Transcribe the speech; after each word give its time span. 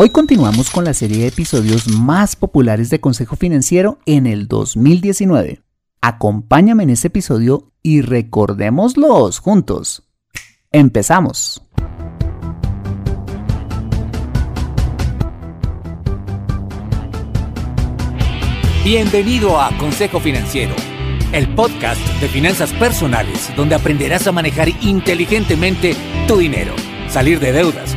Hoy 0.00 0.10
continuamos 0.10 0.70
con 0.70 0.84
la 0.84 0.94
serie 0.94 1.22
de 1.22 1.26
episodios 1.26 1.88
más 1.88 2.36
populares 2.36 2.88
de 2.88 3.00
Consejo 3.00 3.34
Financiero 3.34 3.98
en 4.06 4.28
el 4.28 4.46
2019. 4.46 5.60
Acompáñame 6.00 6.84
en 6.84 6.90
este 6.90 7.08
episodio 7.08 7.72
y 7.82 8.02
recordémoslos 8.02 9.40
juntos. 9.40 10.04
Empezamos. 10.70 11.64
Bienvenido 18.84 19.60
a 19.60 19.76
Consejo 19.78 20.20
Financiero, 20.20 20.76
el 21.32 21.52
podcast 21.56 22.00
de 22.20 22.28
finanzas 22.28 22.72
personales 22.74 23.50
donde 23.56 23.74
aprenderás 23.74 24.28
a 24.28 24.32
manejar 24.32 24.68
inteligentemente 24.80 25.96
tu 26.28 26.36
dinero, 26.36 26.72
salir 27.08 27.40
de 27.40 27.50
deudas 27.50 27.96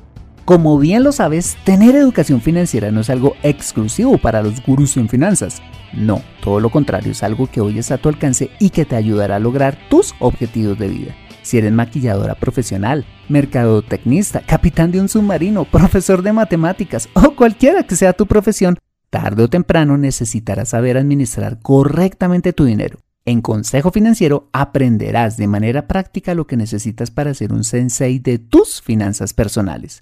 Como 0.45 0.79
bien 0.79 1.03
lo 1.03 1.11
sabes, 1.11 1.55
tener 1.65 1.95
educación 1.95 2.41
financiera 2.41 2.91
no 2.91 3.01
es 3.01 3.09
algo 3.09 3.35
exclusivo 3.43 4.17
para 4.17 4.41
los 4.41 4.61
gurús 4.65 4.97
en 4.97 5.07
finanzas. 5.07 5.61
No, 5.93 6.21
todo 6.43 6.59
lo 6.59 6.71
contrario, 6.71 7.11
es 7.11 7.21
algo 7.21 7.47
que 7.47 7.61
hoy 7.61 7.77
es 7.77 7.91
a 7.91 7.99
tu 7.99 8.09
alcance 8.09 8.49
y 8.59 8.71
que 8.71 8.85
te 8.85 8.95
ayudará 8.95 9.35
a 9.35 9.39
lograr 9.39 9.77
tus 9.89 10.15
objetivos 10.19 10.79
de 10.79 10.87
vida. 10.87 11.15
Si 11.43 11.57
eres 11.57 11.71
maquilladora 11.71 12.35
profesional, 12.35 13.05
mercadotecnista, 13.29 14.41
capitán 14.41 14.91
de 14.91 14.99
un 14.99 15.09
submarino, 15.09 15.65
profesor 15.65 16.21
de 16.23 16.33
matemáticas 16.33 17.07
o 17.13 17.35
cualquiera 17.35 17.83
que 17.83 17.95
sea 17.95 18.13
tu 18.13 18.25
profesión, 18.25 18.77
tarde 19.09 19.43
o 19.43 19.47
temprano 19.47 19.97
necesitarás 19.97 20.69
saber 20.69 20.97
administrar 20.97 21.59
correctamente 21.61 22.51
tu 22.51 22.65
dinero. 22.65 22.99
En 23.25 23.41
Consejo 23.41 23.91
Financiero 23.91 24.49
aprenderás 24.51 25.37
de 25.37 25.47
manera 25.47 25.87
práctica 25.87 26.33
lo 26.33 26.47
que 26.47 26.57
necesitas 26.57 27.11
para 27.11 27.35
ser 27.35 27.53
un 27.53 27.63
sensei 27.63 28.17
de 28.17 28.39
tus 28.39 28.81
finanzas 28.81 29.33
personales. 29.33 30.01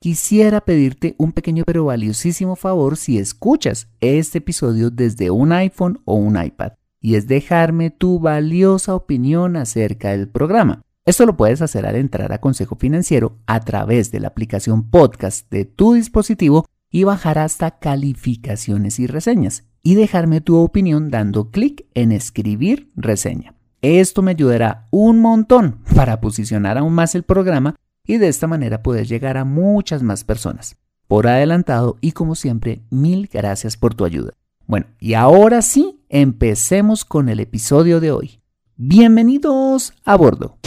quisiera 0.00 0.62
pedirte 0.62 1.14
un 1.18 1.32
pequeño 1.32 1.64
pero 1.66 1.84
valiosísimo 1.84 2.56
favor 2.56 2.96
si 2.96 3.18
escuchas 3.18 3.88
este 4.00 4.38
episodio 4.38 4.90
desde 4.90 5.30
un 5.30 5.52
iPhone 5.52 6.00
o 6.06 6.14
un 6.14 6.42
iPad, 6.42 6.72
y 7.00 7.16
es 7.16 7.28
dejarme 7.28 7.90
tu 7.90 8.18
valiosa 8.18 8.94
opinión 8.94 9.56
acerca 9.56 10.10
del 10.10 10.28
programa. 10.28 10.80
Esto 11.04 11.26
lo 11.26 11.36
puedes 11.36 11.60
hacer 11.60 11.86
al 11.86 11.96
entrar 11.96 12.32
a 12.32 12.40
Consejo 12.40 12.76
Financiero 12.76 13.38
a 13.46 13.60
través 13.60 14.10
de 14.10 14.20
la 14.20 14.28
aplicación 14.28 14.88
podcast 14.88 15.50
de 15.50 15.66
tu 15.66 15.92
dispositivo 15.92 16.64
y 16.90 17.04
bajar 17.04 17.38
hasta 17.38 17.78
calificaciones 17.78 18.98
y 18.98 19.06
reseñas 19.06 19.64
y 19.82 19.96
dejarme 19.96 20.40
tu 20.40 20.56
opinión 20.56 21.10
dando 21.10 21.50
clic 21.50 21.86
en 21.94 22.12
escribir 22.12 22.90
reseña. 22.96 23.54
Esto 23.82 24.22
me 24.22 24.32
ayudará 24.32 24.88
un 24.90 25.20
montón 25.20 25.80
para 25.94 26.20
posicionar 26.20 26.78
aún 26.78 26.94
más 26.94 27.14
el 27.14 27.22
programa 27.22 27.76
y 28.10 28.18
de 28.18 28.26
esta 28.26 28.48
manera 28.48 28.82
puedes 28.82 29.08
llegar 29.08 29.36
a 29.36 29.44
muchas 29.44 30.02
más 30.02 30.24
personas. 30.24 30.76
Por 31.06 31.28
adelantado 31.28 31.96
y 32.00 32.10
como 32.10 32.34
siempre, 32.34 32.80
mil 32.90 33.30
gracias 33.32 33.76
por 33.76 33.94
tu 33.94 34.04
ayuda. 34.04 34.32
Bueno, 34.66 34.86
y 34.98 35.14
ahora 35.14 35.62
sí, 35.62 36.00
empecemos 36.08 37.04
con 37.04 37.28
el 37.28 37.38
episodio 37.38 38.00
de 38.00 38.10
hoy. 38.10 38.40
Bienvenidos 38.74 39.92
a 40.04 40.16
bordo. 40.16 40.58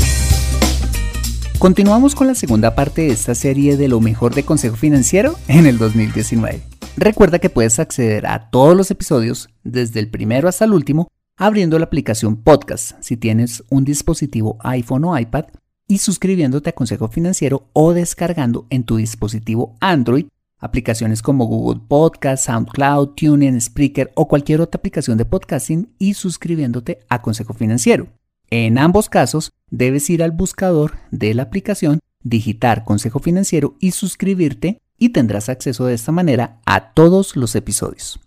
Continuamos 1.60 2.16
con 2.16 2.28
la 2.28 2.36
segunda 2.36 2.76
parte 2.76 3.02
de 3.02 3.10
esta 3.10 3.36
serie 3.36 3.76
de 3.76 3.90
lo 3.90 4.00
mejor 4.00 4.34
de 4.34 4.44
Consejo 4.44 4.78
Financiero 4.78 5.36
en 5.50 5.66
el 5.66 5.78
2019. 5.78 6.64
Recuerda 6.96 7.40
que 7.40 7.50
puedes 7.50 7.78
acceder 7.78 8.26
a 8.26 8.52
todos 8.52 8.78
los 8.78 8.90
episodios, 8.90 9.50
desde 9.66 10.00
el 10.00 10.10
primero 10.10 10.48
hasta 10.48 10.64
el 10.64 10.72
último, 10.72 11.10
abriendo 11.36 11.78
la 11.78 11.86
aplicación 11.86 12.38
Podcast 12.38 12.94
si 13.02 13.18
tienes 13.18 13.66
un 13.70 13.84
dispositivo 13.84 14.58
iPhone 14.62 15.04
o 15.04 15.20
iPad 15.20 15.46
y 15.88 16.00
suscribiéndote 16.00 16.70
a 16.70 16.74
Consejo 16.74 17.08
Financiero 17.08 17.68
o 17.74 17.94
descargando 17.94 18.68
en 18.70 18.84
tu 18.84 18.98
dispositivo 18.98 19.76
Android 19.80 20.26
aplicaciones 20.64 21.22
como 21.22 21.46
Google 21.46 21.82
Podcast, 21.88 22.46
SoundCloud, 22.46 23.16
TuneIn, 23.16 23.60
Spreaker 23.60 24.12
o 24.16 24.30
cualquier 24.30 24.62
otra 24.62 24.80
aplicación 24.80 25.18
de 25.18 25.26
podcasting 25.26 25.94
y 26.00 26.14
suscribiéndote 26.14 27.00
a 27.10 27.22
Consejo 27.22 27.54
Financiero. 27.54 28.08
En 28.50 28.78
ambos 28.78 29.10
casos, 29.10 29.52
debes 29.70 30.10
ir 30.10 30.24
al 30.24 30.32
buscador 30.32 30.94
de 31.12 31.34
la 31.34 31.44
aplicación, 31.44 32.00
digitar 32.24 32.86
Consejo 32.86 33.20
Financiero 33.20 33.76
y 33.80 33.92
suscribirte 33.92 34.80
y 34.98 35.10
tendrás 35.10 35.50
acceso 35.50 35.86
de 35.86 35.96
esta 35.96 36.14
manera 36.14 36.62
a 36.66 36.94
todos 36.94 37.36
los 37.36 37.56
episodios. 37.56 38.22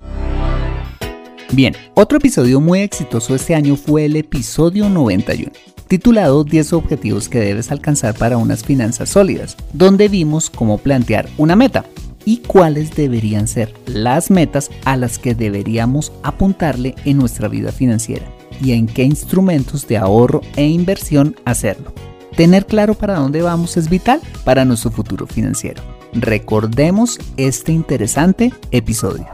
Bien, 1.52 1.74
otro 1.94 2.18
episodio 2.18 2.60
muy 2.60 2.80
exitoso 2.80 3.34
este 3.34 3.54
año 3.54 3.76
fue 3.76 4.06
el 4.06 4.16
episodio 4.16 4.88
91 4.88 5.52
titulado 5.86 6.44
10 6.44 6.72
objetivos 6.72 7.28
que 7.28 7.38
debes 7.38 7.70
alcanzar 7.70 8.14
para 8.14 8.36
unas 8.36 8.64
finanzas 8.64 9.10
sólidas, 9.10 9.56
donde 9.72 10.08
vimos 10.08 10.50
cómo 10.50 10.78
plantear 10.78 11.28
una 11.38 11.56
meta 11.56 11.84
y 12.24 12.38
cuáles 12.38 12.94
deberían 12.94 13.46
ser 13.46 13.72
las 13.86 14.30
metas 14.30 14.70
a 14.84 14.96
las 14.96 15.18
que 15.18 15.34
deberíamos 15.34 16.12
apuntarle 16.22 16.94
en 17.04 17.18
nuestra 17.18 17.48
vida 17.48 17.70
financiera 17.70 18.26
y 18.60 18.72
en 18.72 18.86
qué 18.86 19.04
instrumentos 19.04 19.86
de 19.86 19.96
ahorro 19.96 20.40
e 20.56 20.66
inversión 20.66 21.36
hacerlo. 21.44 21.92
Tener 22.36 22.66
claro 22.66 22.94
para 22.94 23.14
dónde 23.14 23.42
vamos 23.42 23.76
es 23.76 23.88
vital 23.88 24.20
para 24.44 24.64
nuestro 24.64 24.90
futuro 24.90 25.26
financiero. 25.26 25.82
Recordemos 26.12 27.18
este 27.36 27.72
interesante 27.72 28.52
episodio. 28.72 29.26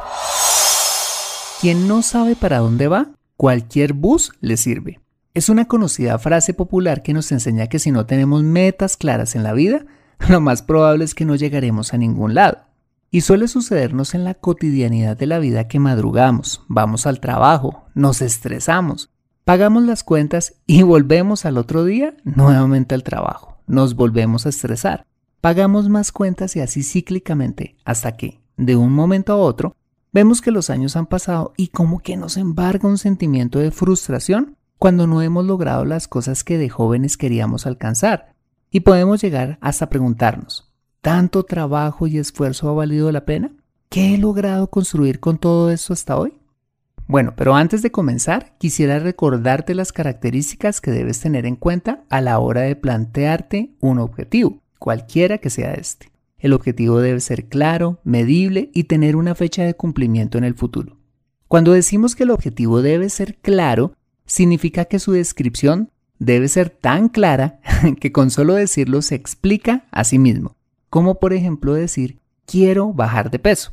Quien 1.62 1.86
no 1.86 2.02
sabe 2.02 2.34
para 2.34 2.58
dónde 2.58 2.88
va, 2.88 3.12
cualquier 3.36 3.92
bus 3.92 4.32
le 4.40 4.56
sirve. 4.56 4.98
Es 5.32 5.48
una 5.48 5.66
conocida 5.66 6.18
frase 6.18 6.54
popular 6.54 7.04
que 7.04 7.12
nos 7.12 7.30
enseña 7.30 7.68
que 7.68 7.78
si 7.78 7.92
no 7.92 8.04
tenemos 8.04 8.42
metas 8.42 8.96
claras 8.96 9.36
en 9.36 9.44
la 9.44 9.52
vida, 9.52 9.86
lo 10.28 10.40
más 10.40 10.62
probable 10.62 11.04
es 11.04 11.14
que 11.14 11.24
no 11.24 11.36
llegaremos 11.36 11.94
a 11.94 11.98
ningún 11.98 12.34
lado. 12.34 12.58
Y 13.12 13.20
suele 13.20 13.46
sucedernos 13.46 14.14
en 14.14 14.24
la 14.24 14.34
cotidianidad 14.34 15.16
de 15.16 15.26
la 15.28 15.38
vida 15.38 15.68
que 15.68 15.78
madrugamos, 15.78 16.64
vamos 16.66 17.06
al 17.06 17.20
trabajo, 17.20 17.84
nos 17.94 18.22
estresamos, 18.22 19.10
pagamos 19.44 19.84
las 19.84 20.02
cuentas 20.02 20.54
y 20.66 20.82
volvemos 20.82 21.44
al 21.44 21.58
otro 21.58 21.84
día 21.84 22.16
nuevamente 22.24 22.96
al 22.96 23.04
trabajo, 23.04 23.58
nos 23.68 23.94
volvemos 23.94 24.46
a 24.46 24.48
estresar, 24.48 25.06
pagamos 25.40 25.88
más 25.88 26.10
cuentas 26.10 26.56
y 26.56 26.60
así 26.60 26.82
cíclicamente 26.82 27.76
hasta 27.84 28.16
que, 28.16 28.40
de 28.56 28.74
un 28.74 28.90
momento 28.92 29.32
a 29.32 29.36
otro, 29.36 29.76
vemos 30.12 30.40
que 30.40 30.50
los 30.50 30.70
años 30.70 30.96
han 30.96 31.06
pasado 31.06 31.52
y 31.56 31.68
como 31.68 32.00
que 32.00 32.16
nos 32.16 32.36
embarga 32.36 32.88
un 32.88 32.98
sentimiento 32.98 33.58
de 33.58 33.70
frustración 33.70 34.56
cuando 34.78 35.06
no 35.06 35.22
hemos 35.22 35.44
logrado 35.44 35.84
las 35.84 36.08
cosas 36.08 36.44
que 36.44 36.58
de 36.58 36.68
jóvenes 36.68 37.16
queríamos 37.16 37.66
alcanzar. 37.66 38.34
Y 38.70 38.80
podemos 38.80 39.20
llegar 39.22 39.58
hasta 39.60 39.88
preguntarnos, 39.88 40.72
¿tanto 41.00 41.44
trabajo 41.44 42.06
y 42.06 42.18
esfuerzo 42.18 42.68
ha 42.68 42.72
valido 42.72 43.10
la 43.12 43.24
pena? 43.24 43.52
¿Qué 43.88 44.14
he 44.14 44.18
logrado 44.18 44.68
construir 44.68 45.20
con 45.20 45.38
todo 45.38 45.70
esto 45.70 45.92
hasta 45.92 46.16
hoy? 46.16 46.34
Bueno, 47.06 47.34
pero 47.36 47.54
antes 47.54 47.82
de 47.82 47.90
comenzar, 47.90 48.56
quisiera 48.58 48.98
recordarte 48.98 49.74
las 49.74 49.92
características 49.92 50.80
que 50.80 50.90
debes 50.90 51.20
tener 51.20 51.44
en 51.46 51.56
cuenta 51.56 52.04
a 52.08 52.20
la 52.20 52.38
hora 52.38 52.62
de 52.62 52.76
plantearte 52.76 53.74
un 53.80 53.98
objetivo, 53.98 54.62
cualquiera 54.78 55.38
que 55.38 55.50
sea 55.50 55.74
este. 55.74 56.11
El 56.42 56.52
objetivo 56.52 57.00
debe 57.00 57.20
ser 57.20 57.46
claro, 57.46 58.00
medible 58.02 58.70
y 58.74 58.84
tener 58.84 59.14
una 59.14 59.36
fecha 59.36 59.64
de 59.64 59.74
cumplimiento 59.74 60.38
en 60.38 60.44
el 60.44 60.54
futuro. 60.54 60.98
Cuando 61.46 61.72
decimos 61.72 62.16
que 62.16 62.24
el 62.24 62.30
objetivo 62.30 62.82
debe 62.82 63.08
ser 63.08 63.36
claro, 63.36 63.94
significa 64.26 64.86
que 64.86 64.98
su 64.98 65.12
descripción 65.12 65.90
debe 66.18 66.48
ser 66.48 66.68
tan 66.68 67.08
clara 67.08 67.60
que 68.00 68.10
con 68.10 68.30
solo 68.30 68.54
decirlo 68.54 69.02
se 69.02 69.14
explica 69.14 69.86
a 69.92 70.02
sí 70.02 70.18
mismo, 70.18 70.56
como 70.90 71.20
por 71.20 71.32
ejemplo 71.32 71.74
decir 71.74 72.18
quiero 72.44 72.92
bajar 72.92 73.30
de 73.30 73.38
peso. 73.38 73.72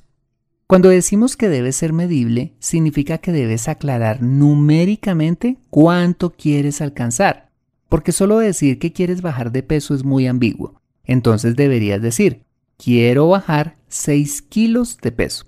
Cuando 0.67 0.89
decimos 0.89 1.35
que 1.35 1.49
debe 1.49 1.71
ser 1.71 1.91
medible, 1.91 2.53
significa 2.59 3.17
que 3.17 3.31
debes 3.31 3.67
aclarar 3.67 4.21
numéricamente 4.21 5.57
cuánto 5.71 6.29
quieres 6.29 6.81
alcanzar, 6.81 7.49
porque 7.89 8.11
solo 8.11 8.37
decir 8.37 8.77
que 8.77 8.93
quieres 8.93 9.23
bajar 9.23 9.51
de 9.51 9.63
peso 9.63 9.95
es 9.95 10.03
muy 10.03 10.27
ambiguo. 10.27 10.79
Entonces 11.03 11.55
deberías 11.55 12.03
decir, 12.03 12.43
quiero 12.81 13.27
bajar 13.27 13.75
6 13.89 14.41
kilos 14.43 14.97
de 15.01 15.11
peso. 15.11 15.45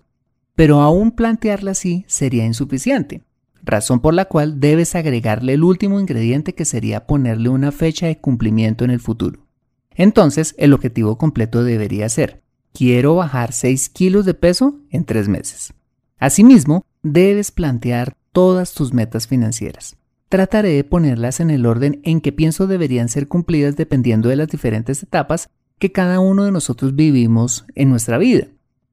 Pero 0.54 0.82
aún 0.82 1.12
plantearla 1.12 1.72
así 1.72 2.04
sería 2.08 2.46
insuficiente, 2.46 3.22
razón 3.64 4.02
por 4.02 4.14
la 4.14 4.26
cual 4.26 4.60
debes 4.60 4.96
agregarle 4.96 5.54
el 5.54 5.64
último 5.64 6.00
ingrediente 6.00 6.54
que 6.54 6.66
sería 6.66 7.08
ponerle 7.08 7.50
una 7.50 7.72
fecha 7.72 8.08
de 8.08 8.18
cumplimiento 8.18 8.84
en 8.84 8.92
el 8.92 9.00
futuro. 9.00 9.48
Entonces 9.96 10.54
el 10.58 10.74
objetivo 10.74 11.18
completo 11.18 11.64
debería 11.64 12.10
ser, 12.10 12.44
quiero 12.74 13.16
bajar 13.16 13.54
6 13.54 13.90
kilos 13.90 14.26
de 14.26 14.34
peso 14.34 14.80
en 14.90 15.06
3 15.06 15.30
meses. 15.30 15.74
Asimismo, 16.20 16.86
debes 17.02 17.52
plantear 17.52 18.16
todas 18.34 18.74
tus 18.74 18.94
metas 18.94 19.28
financieras. 19.28 19.96
Trataré 20.28 20.70
de 20.70 20.84
ponerlas 20.84 21.40
en 21.40 21.50
el 21.50 21.66
orden 21.66 22.02
en 22.04 22.22
que 22.22 22.32
pienso 22.32 22.68
deberían 22.68 23.10
ser 23.10 23.28
cumplidas 23.28 23.76
dependiendo 23.76 24.30
de 24.30 24.36
las 24.36 24.48
diferentes 24.48 25.02
etapas 25.02 25.50
que 25.82 25.92
cada 25.92 26.20
uno 26.20 26.44
de 26.44 26.52
nosotros 26.52 26.96
vivimos 26.96 27.66
en 27.74 27.90
nuestra 27.90 28.20
vida. 28.20 28.50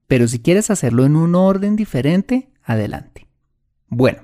Pero 0.07 0.27
si 0.27 0.39
quieres 0.39 0.71
hacerlo 0.71 1.05
en 1.05 1.17
un 1.17 1.35
orden 1.35 1.77
diferente, 1.77 2.49
adelante. 2.65 3.29
Bueno, 3.89 4.23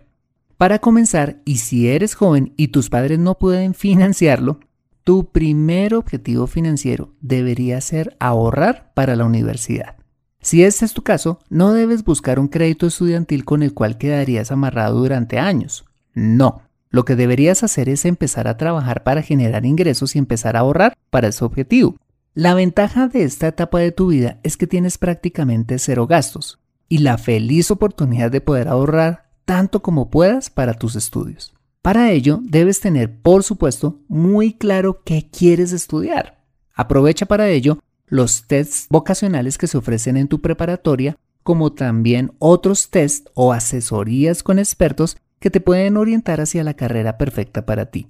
para 0.57 0.79
comenzar, 0.79 1.43
y 1.45 1.59
si 1.59 1.89
eres 1.89 2.15
joven 2.15 2.55
y 2.57 2.69
tus 2.69 2.89
padres 2.89 3.19
no 3.19 3.35
pueden 3.37 3.75
financiarlo, 3.75 4.61
tu 5.05 5.31
primer 5.31 5.95
objetivo 5.95 6.47
financiero 6.47 7.13
debería 7.21 7.79
ser 7.83 8.17
ahorrar 8.19 8.93
para 8.95 9.15
la 9.15 9.27
universidad. 9.27 9.97
Si 10.41 10.65
este 10.65 10.87
es 10.87 10.95
tu 10.95 11.03
caso, 11.03 11.41
no 11.51 11.75
debes 11.75 12.03
buscar 12.03 12.39
un 12.39 12.49
crédito 12.49 12.87
estudiantil 12.87 13.45
con 13.45 13.63
el 13.63 13.75
cual 13.75 13.99
quedarías 13.99 14.51
amarrado 14.51 15.01
durante 15.01 15.39
años. 15.39 15.85
No, 16.15 16.63
lo 16.89 17.05
que 17.05 17.15
deberías 17.15 17.63
hacer 17.63 17.91
es 17.91 18.07
empezar 18.07 18.49
a 18.49 18.57
trabajar 18.57 19.03
para 19.03 19.21
generar 19.21 19.67
ingresos 19.67 20.17
y 20.17 20.19
empezar 20.19 20.57
a 20.57 20.61
ahorrar 20.61 20.97
para 21.11 21.29
ese 21.29 21.45
objetivo. 21.45 21.97
La 22.37 22.55
ventaja 22.55 23.07
de 23.07 23.23
esta 23.23 23.47
etapa 23.47 23.79
de 23.79 23.93
tu 23.93 24.09
vida 24.09 24.41
es 24.43 24.57
que 24.57 24.67
tienes 24.67 24.99
prácticamente 24.99 25.79
cero 25.79 26.09
gastos 26.09 26.59
y 26.89 26.99
la 26.99 27.17
feliz 27.17 27.71
oportunidad 27.71 28.29
de 28.33 28.41
poder 28.41 28.67
ahorrar 28.67 29.31
tanto 29.45 29.83
como 29.83 30.11
puedas 30.11 30.51
para 30.51 30.75
tus 30.75 30.97
estudios. 30.97 31.55
Para 31.81 32.11
ello, 32.11 32.41
debes 32.43 32.81
tener, 32.81 33.21
por 33.21 33.45
supuesto, 33.45 34.01
muy 34.09 34.55
claro 34.55 35.05
qué 35.05 35.31
quieres 35.31 35.71
estudiar. 35.71 36.43
Aprovecha 36.75 37.27
para 37.27 37.51
ello 37.51 37.79
los 38.07 38.49
tests 38.49 38.89
vocacionales 38.91 39.57
que 39.57 39.69
se 39.69 39.79
ofrecen 39.79 40.17
en 40.17 40.27
tu 40.27 40.41
preparatoria, 40.41 41.17
como 41.45 41.73
también 41.73 42.33
otros 42.41 42.91
tests 42.91 43.31
o 43.35 43.53
asesorías 43.53 44.43
con 44.43 44.59
expertos 44.59 45.19
que 45.39 45.51
te 45.51 45.61
pueden 45.61 45.97
orientar 45.97 46.41
hacia 46.41 46.65
la 46.65 46.75
carrera 46.75 47.17
perfecta 47.17 47.65
para 47.65 47.93
ti. 47.93 48.09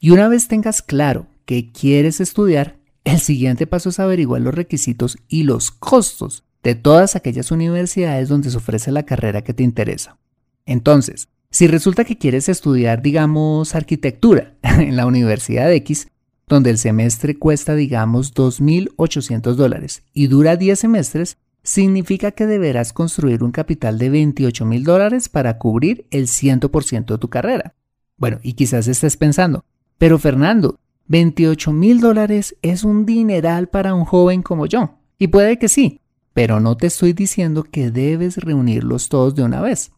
Y 0.00 0.10
una 0.10 0.26
vez 0.26 0.48
tengas 0.48 0.82
claro 0.82 1.28
qué 1.44 1.70
quieres 1.70 2.20
estudiar, 2.20 2.82
el 3.04 3.20
siguiente 3.20 3.66
paso 3.66 3.90
es 3.90 4.00
averiguar 4.00 4.40
los 4.40 4.54
requisitos 4.54 5.18
y 5.28 5.44
los 5.44 5.70
costos 5.70 6.44
de 6.62 6.74
todas 6.74 7.14
aquellas 7.14 7.50
universidades 7.50 8.28
donde 8.28 8.50
se 8.50 8.56
ofrece 8.56 8.90
la 8.90 9.04
carrera 9.04 9.42
que 9.42 9.52
te 9.52 9.62
interesa. 9.62 10.18
Entonces, 10.66 11.28
si 11.50 11.66
resulta 11.66 12.04
que 12.04 12.18
quieres 12.18 12.48
estudiar, 12.48 13.02
digamos, 13.02 13.74
arquitectura 13.74 14.54
en 14.62 14.96
la 14.96 15.06
Universidad 15.06 15.72
X, 15.72 16.08
donde 16.48 16.70
el 16.70 16.78
semestre 16.78 17.38
cuesta, 17.38 17.74
digamos, 17.74 18.34
2.800 18.34 19.54
dólares 19.54 20.02
y 20.12 20.26
dura 20.26 20.56
10 20.56 20.78
semestres, 20.78 21.38
significa 21.62 22.32
que 22.32 22.46
deberás 22.46 22.92
construir 22.92 23.42
un 23.42 23.50
capital 23.50 23.98
de 23.98 24.10
28.000 24.10 24.82
dólares 24.82 25.28
para 25.28 25.58
cubrir 25.58 26.06
el 26.10 26.26
100% 26.26 27.04
de 27.06 27.18
tu 27.18 27.28
carrera. 27.28 27.74
Bueno, 28.16 28.38
y 28.42 28.52
quizás 28.52 28.86
estés 28.86 29.16
pensando, 29.16 29.64
pero 29.96 30.18
Fernando, 30.18 30.78
28.000 31.08 32.00
dólares 32.00 32.56
es 32.62 32.84
un 32.84 33.04
dineral 33.04 33.68
para 33.68 33.94
un 33.94 34.04
joven 34.04 34.42
como 34.42 34.66
yo. 34.66 34.98
Y 35.18 35.28
puede 35.28 35.58
que 35.58 35.68
sí, 35.68 36.00
pero 36.32 36.60
no 36.60 36.76
te 36.76 36.86
estoy 36.86 37.12
diciendo 37.12 37.62
que 37.62 37.90
debes 37.90 38.38
reunirlos 38.38 39.08
todos 39.08 39.34
de 39.34 39.42
una 39.42 39.60
vez. 39.60 39.92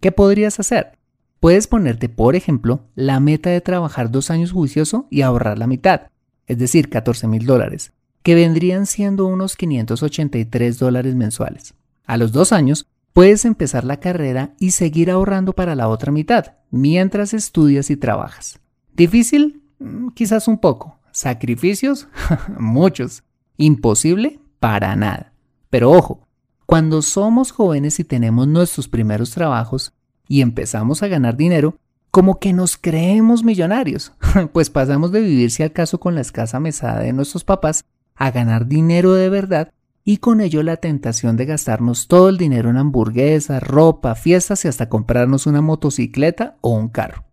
¿Qué 0.00 0.12
podrías 0.12 0.60
hacer? 0.60 0.98
Puedes 1.40 1.66
ponerte, 1.66 2.08
por 2.08 2.36
ejemplo, 2.36 2.84
la 2.94 3.18
meta 3.18 3.50
de 3.50 3.60
trabajar 3.60 4.10
dos 4.10 4.30
años 4.30 4.52
juicioso 4.52 5.06
y 5.10 5.22
ahorrar 5.22 5.58
la 5.58 5.66
mitad, 5.66 6.08
es 6.46 6.58
decir, 6.58 6.90
14 6.90 7.26
mil 7.28 7.46
dólares, 7.46 7.92
que 8.22 8.34
vendrían 8.34 8.86
siendo 8.86 9.26
unos 9.26 9.56
583 9.56 10.78
dólares 10.78 11.14
mensuales. 11.14 11.74
A 12.04 12.18
los 12.18 12.32
dos 12.32 12.52
años, 12.52 12.86
puedes 13.14 13.44
empezar 13.44 13.84
la 13.84 14.00
carrera 14.00 14.54
y 14.58 14.72
seguir 14.72 15.10
ahorrando 15.10 15.54
para 15.54 15.74
la 15.74 15.88
otra 15.88 16.12
mitad, 16.12 16.56
mientras 16.70 17.32
estudias 17.32 17.90
y 17.90 17.96
trabajas. 17.96 18.60
¿Difícil? 18.94 19.59
Mm, 19.80 20.10
quizás 20.10 20.46
un 20.46 20.58
poco. 20.58 20.98
¿Sacrificios? 21.10 22.08
Muchos. 22.58 23.24
¿Imposible? 23.56 24.38
Para 24.60 24.94
nada. 24.94 25.32
Pero 25.68 25.90
ojo, 25.90 26.28
cuando 26.66 27.02
somos 27.02 27.50
jóvenes 27.50 27.98
y 27.98 28.04
tenemos 28.04 28.46
nuestros 28.46 28.86
primeros 28.86 29.32
trabajos, 29.32 29.92
y 30.30 30.42
empezamos 30.42 31.02
a 31.02 31.08
ganar 31.08 31.36
dinero, 31.36 31.76
como 32.12 32.38
que 32.38 32.52
nos 32.52 32.76
creemos 32.76 33.42
millonarios, 33.42 34.12
pues 34.52 34.70
pasamos 34.70 35.10
de 35.10 35.20
vivir 35.20 35.50
si 35.50 35.64
al 35.64 35.72
caso 35.72 35.98
con 35.98 36.14
la 36.14 36.20
escasa 36.20 36.60
mesada 36.60 37.00
de 37.00 37.12
nuestros 37.12 37.42
papás 37.42 37.84
a 38.14 38.30
ganar 38.30 38.68
dinero 38.68 39.14
de 39.14 39.28
verdad 39.28 39.72
y 40.04 40.18
con 40.18 40.40
ello 40.40 40.62
la 40.62 40.76
tentación 40.76 41.36
de 41.36 41.46
gastarnos 41.46 42.06
todo 42.06 42.28
el 42.28 42.38
dinero 42.38 42.70
en 42.70 42.76
hamburguesas, 42.76 43.60
ropa, 43.60 44.14
fiestas 44.14 44.64
y 44.64 44.68
hasta 44.68 44.88
comprarnos 44.88 45.48
una 45.48 45.62
motocicleta 45.62 46.56
o 46.60 46.70
un 46.70 46.88
carro. 46.88 47.24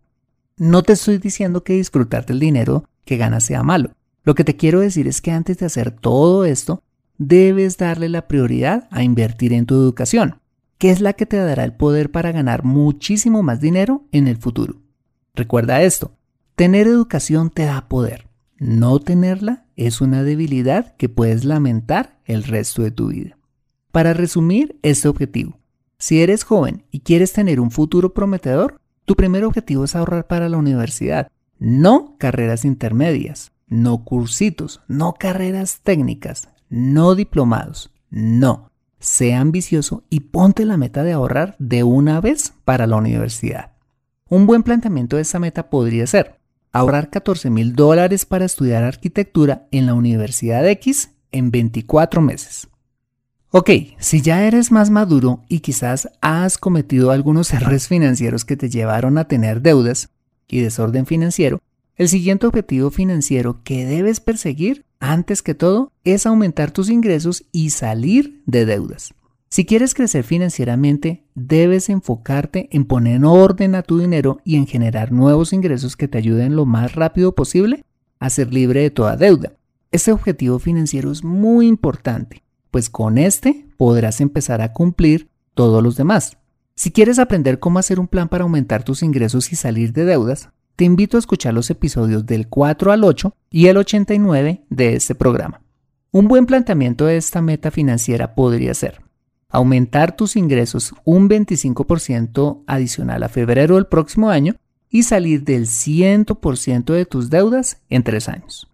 No 0.58 0.82
te 0.82 0.92
estoy 0.92 1.18
diciendo 1.18 1.64
que 1.64 1.74
disfrutar 1.74 2.26
del 2.26 2.40
dinero 2.40 2.84
que 3.04 3.16
ganas 3.16 3.44
sea 3.44 3.62
malo. 3.62 3.92
Lo 4.24 4.34
que 4.34 4.44
te 4.44 4.56
quiero 4.56 4.80
decir 4.80 5.08
es 5.08 5.20
que 5.20 5.30
antes 5.30 5.58
de 5.58 5.66
hacer 5.66 5.90
todo 5.90 6.44
esto, 6.44 6.82
debes 7.16 7.76
darle 7.78 8.08
la 8.08 8.28
prioridad 8.28 8.88
a 8.90 9.02
invertir 9.02 9.52
en 9.52 9.66
tu 9.66 9.74
educación 9.74 10.40
que 10.78 10.90
es 10.90 11.00
la 11.00 11.12
que 11.12 11.26
te 11.26 11.36
dará 11.36 11.64
el 11.64 11.72
poder 11.72 12.10
para 12.10 12.32
ganar 12.32 12.64
muchísimo 12.64 13.42
más 13.42 13.60
dinero 13.60 14.04
en 14.12 14.28
el 14.28 14.36
futuro. 14.36 14.76
Recuerda 15.34 15.82
esto, 15.82 16.12
tener 16.54 16.86
educación 16.86 17.50
te 17.50 17.64
da 17.64 17.88
poder. 17.88 18.28
No 18.58 19.00
tenerla 19.00 19.66
es 19.76 20.00
una 20.00 20.22
debilidad 20.22 20.96
que 20.96 21.08
puedes 21.08 21.44
lamentar 21.44 22.18
el 22.24 22.44
resto 22.44 22.82
de 22.82 22.90
tu 22.90 23.08
vida. 23.08 23.36
Para 23.92 24.14
resumir 24.14 24.78
este 24.82 25.08
objetivo, 25.08 25.58
si 25.98 26.22
eres 26.22 26.44
joven 26.44 26.84
y 26.90 27.00
quieres 27.00 27.32
tener 27.32 27.60
un 27.60 27.70
futuro 27.70 28.14
prometedor, 28.14 28.80
tu 29.08 29.16
primer 29.16 29.42
objetivo 29.44 29.84
es 29.84 29.96
ahorrar 29.96 30.26
para 30.26 30.50
la 30.50 30.58
universidad, 30.58 31.32
no 31.58 32.16
carreras 32.18 32.66
intermedias, 32.66 33.52
no 33.66 34.04
cursitos, 34.04 34.82
no 34.86 35.14
carreras 35.14 35.80
técnicas, 35.82 36.50
no 36.68 37.14
diplomados, 37.14 37.90
no. 38.10 38.70
Sea 39.00 39.40
ambicioso 39.40 40.04
y 40.10 40.20
ponte 40.20 40.66
la 40.66 40.76
meta 40.76 41.04
de 41.04 41.12
ahorrar 41.12 41.56
de 41.58 41.84
una 41.84 42.20
vez 42.20 42.52
para 42.66 42.86
la 42.86 42.96
universidad. 42.96 43.72
Un 44.28 44.46
buen 44.46 44.62
planteamiento 44.62 45.16
de 45.16 45.22
esta 45.22 45.38
meta 45.38 45.70
podría 45.70 46.06
ser 46.06 46.38
ahorrar 46.70 47.08
14 47.08 47.48
mil 47.48 47.74
dólares 47.74 48.26
para 48.26 48.44
estudiar 48.44 48.82
arquitectura 48.82 49.68
en 49.70 49.86
la 49.86 49.94
Universidad 49.94 50.68
X 50.68 51.12
en 51.32 51.50
24 51.50 52.20
meses. 52.20 52.68
Ok, 53.50 53.70
si 53.98 54.20
ya 54.20 54.46
eres 54.46 54.70
más 54.70 54.90
maduro 54.90 55.42
y 55.48 55.60
quizás 55.60 56.10
has 56.20 56.58
cometido 56.58 57.12
algunos 57.12 57.50
errores 57.54 57.88
financieros 57.88 58.44
que 58.44 58.58
te 58.58 58.68
llevaron 58.68 59.16
a 59.16 59.24
tener 59.24 59.62
deudas 59.62 60.10
y 60.46 60.60
desorden 60.60 61.06
financiero, 61.06 61.58
el 61.96 62.10
siguiente 62.10 62.46
objetivo 62.46 62.90
financiero 62.90 63.62
que 63.64 63.86
debes 63.86 64.20
perseguir, 64.20 64.84
antes 65.00 65.40
que 65.40 65.54
todo, 65.54 65.92
es 66.04 66.26
aumentar 66.26 66.72
tus 66.72 66.90
ingresos 66.90 67.46
y 67.50 67.70
salir 67.70 68.42
de 68.44 68.66
deudas. 68.66 69.14
Si 69.48 69.64
quieres 69.64 69.94
crecer 69.94 70.24
financieramente, 70.24 71.24
debes 71.34 71.88
enfocarte 71.88 72.68
en 72.70 72.84
poner 72.84 73.24
orden 73.24 73.74
a 73.76 73.82
tu 73.82 73.98
dinero 73.98 74.42
y 74.44 74.56
en 74.56 74.66
generar 74.66 75.10
nuevos 75.10 75.54
ingresos 75.54 75.96
que 75.96 76.06
te 76.06 76.18
ayuden 76.18 76.54
lo 76.54 76.66
más 76.66 76.94
rápido 76.94 77.34
posible 77.34 77.82
a 78.18 78.28
ser 78.28 78.52
libre 78.52 78.82
de 78.82 78.90
toda 78.90 79.16
deuda. 79.16 79.54
Este 79.90 80.12
objetivo 80.12 80.58
financiero 80.58 81.10
es 81.10 81.24
muy 81.24 81.66
importante, 81.66 82.42
pues 82.70 82.90
con 82.90 83.18
este 83.18 83.66
podrás 83.76 84.20
empezar 84.20 84.60
a 84.60 84.72
cumplir 84.72 85.28
todos 85.54 85.82
los 85.82 85.96
demás. 85.96 86.38
Si 86.74 86.92
quieres 86.92 87.18
aprender 87.18 87.58
cómo 87.58 87.78
hacer 87.78 87.98
un 87.98 88.08
plan 88.08 88.28
para 88.28 88.44
aumentar 88.44 88.84
tus 88.84 89.02
ingresos 89.02 89.52
y 89.52 89.56
salir 89.56 89.92
de 89.92 90.04
deudas, 90.04 90.50
te 90.76 90.84
invito 90.84 91.16
a 91.16 91.20
escuchar 91.20 91.54
los 91.54 91.70
episodios 91.70 92.24
del 92.24 92.48
4 92.48 92.92
al 92.92 93.02
8 93.02 93.34
y 93.50 93.66
el 93.66 93.76
89 93.78 94.64
de 94.70 94.94
este 94.94 95.14
programa. 95.14 95.60
Un 96.12 96.28
buen 96.28 96.46
planteamiento 96.46 97.06
de 97.06 97.16
esta 97.16 97.42
meta 97.42 97.70
financiera 97.70 98.34
podría 98.34 98.74
ser 98.74 99.02
aumentar 99.50 100.14
tus 100.14 100.36
ingresos 100.36 100.94
un 101.04 101.28
25% 101.28 102.62
adicional 102.66 103.22
a 103.22 103.28
febrero 103.28 103.76
del 103.76 103.86
próximo 103.86 104.30
año 104.30 104.56
y 104.90 105.02
salir 105.02 105.44
del 105.44 105.66
100% 105.66 106.92
de 106.92 107.06
tus 107.06 107.30
deudas 107.30 107.82
en 107.88 108.02
tres 108.02 108.28
años. 108.28 108.68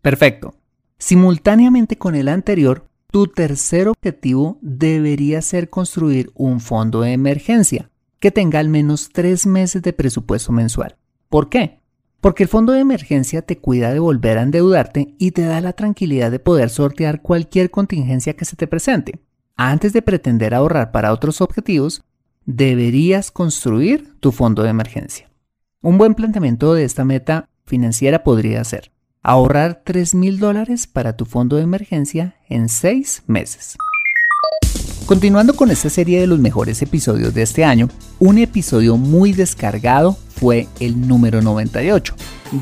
Perfecto. 0.00 0.54
Simultáneamente 0.98 1.96
con 1.96 2.14
el 2.14 2.28
anterior, 2.28 2.87
tu 3.10 3.26
tercer 3.26 3.88
objetivo 3.88 4.58
debería 4.60 5.40
ser 5.40 5.70
construir 5.70 6.30
un 6.34 6.60
fondo 6.60 7.00
de 7.00 7.12
emergencia 7.12 7.90
que 8.20 8.30
tenga 8.30 8.58
al 8.58 8.68
menos 8.68 9.08
tres 9.12 9.46
meses 9.46 9.80
de 9.82 9.94
presupuesto 9.94 10.52
mensual. 10.52 10.96
¿Por 11.30 11.48
qué? 11.48 11.80
Porque 12.20 12.42
el 12.42 12.48
fondo 12.50 12.72
de 12.72 12.80
emergencia 12.80 13.42
te 13.42 13.58
cuida 13.58 13.92
de 13.92 13.98
volver 13.98 14.36
a 14.36 14.42
endeudarte 14.42 15.14
y 15.18 15.30
te 15.30 15.42
da 15.42 15.60
la 15.62 15.72
tranquilidad 15.72 16.30
de 16.30 16.38
poder 16.38 16.68
sortear 16.68 17.22
cualquier 17.22 17.70
contingencia 17.70 18.34
que 18.34 18.44
se 18.44 18.56
te 18.56 18.66
presente. 18.66 19.20
Antes 19.56 19.92
de 19.92 20.02
pretender 20.02 20.54
ahorrar 20.54 20.92
para 20.92 21.12
otros 21.12 21.40
objetivos, 21.40 22.02
deberías 22.44 23.30
construir 23.30 24.14
tu 24.20 24.32
fondo 24.32 24.62
de 24.62 24.70
emergencia. 24.70 25.30
Un 25.80 25.96
buen 25.96 26.14
planteamiento 26.14 26.74
de 26.74 26.84
esta 26.84 27.04
meta 27.04 27.48
financiera 27.64 28.22
podría 28.22 28.62
ser 28.64 28.90
ahorrar 29.28 29.82
3 29.84 30.14
mil 30.14 30.38
dólares 30.38 30.86
para 30.86 31.14
tu 31.14 31.26
fondo 31.26 31.56
de 31.56 31.62
emergencia 31.62 32.34
en 32.48 32.70
6 32.70 33.24
meses. 33.26 33.76
Continuando 35.04 35.54
con 35.54 35.70
esta 35.70 35.90
serie 35.90 36.18
de 36.18 36.26
los 36.26 36.38
mejores 36.38 36.80
episodios 36.80 37.34
de 37.34 37.42
este 37.42 37.62
año, 37.62 37.90
un 38.18 38.38
episodio 38.38 38.96
muy 38.96 39.34
descargado 39.34 40.16
fue 40.30 40.66
el 40.80 41.06
número 41.06 41.42
98, 41.42 42.14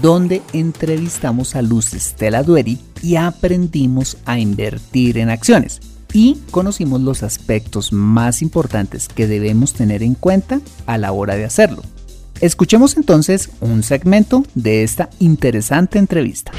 donde 0.02 0.42
entrevistamos 0.52 1.54
a 1.54 1.62
Luz 1.62 1.94
Estela 1.94 2.42
Dueri 2.42 2.80
y 3.00 3.14
aprendimos 3.14 4.16
a 4.24 4.40
invertir 4.40 5.18
en 5.18 5.30
acciones 5.30 5.80
y 6.12 6.36
conocimos 6.50 7.00
los 7.00 7.22
aspectos 7.22 7.92
más 7.92 8.42
importantes 8.42 9.06
que 9.06 9.28
debemos 9.28 9.72
tener 9.72 10.02
en 10.02 10.14
cuenta 10.14 10.60
a 10.86 10.98
la 10.98 11.12
hora 11.12 11.36
de 11.36 11.44
hacerlo. 11.44 11.82
Escuchemos 12.40 12.98
entonces 12.98 13.50
un 13.60 13.82
segmento 13.82 14.44
de 14.54 14.82
esta 14.82 15.08
interesante 15.18 15.98
entrevista. 15.98 16.52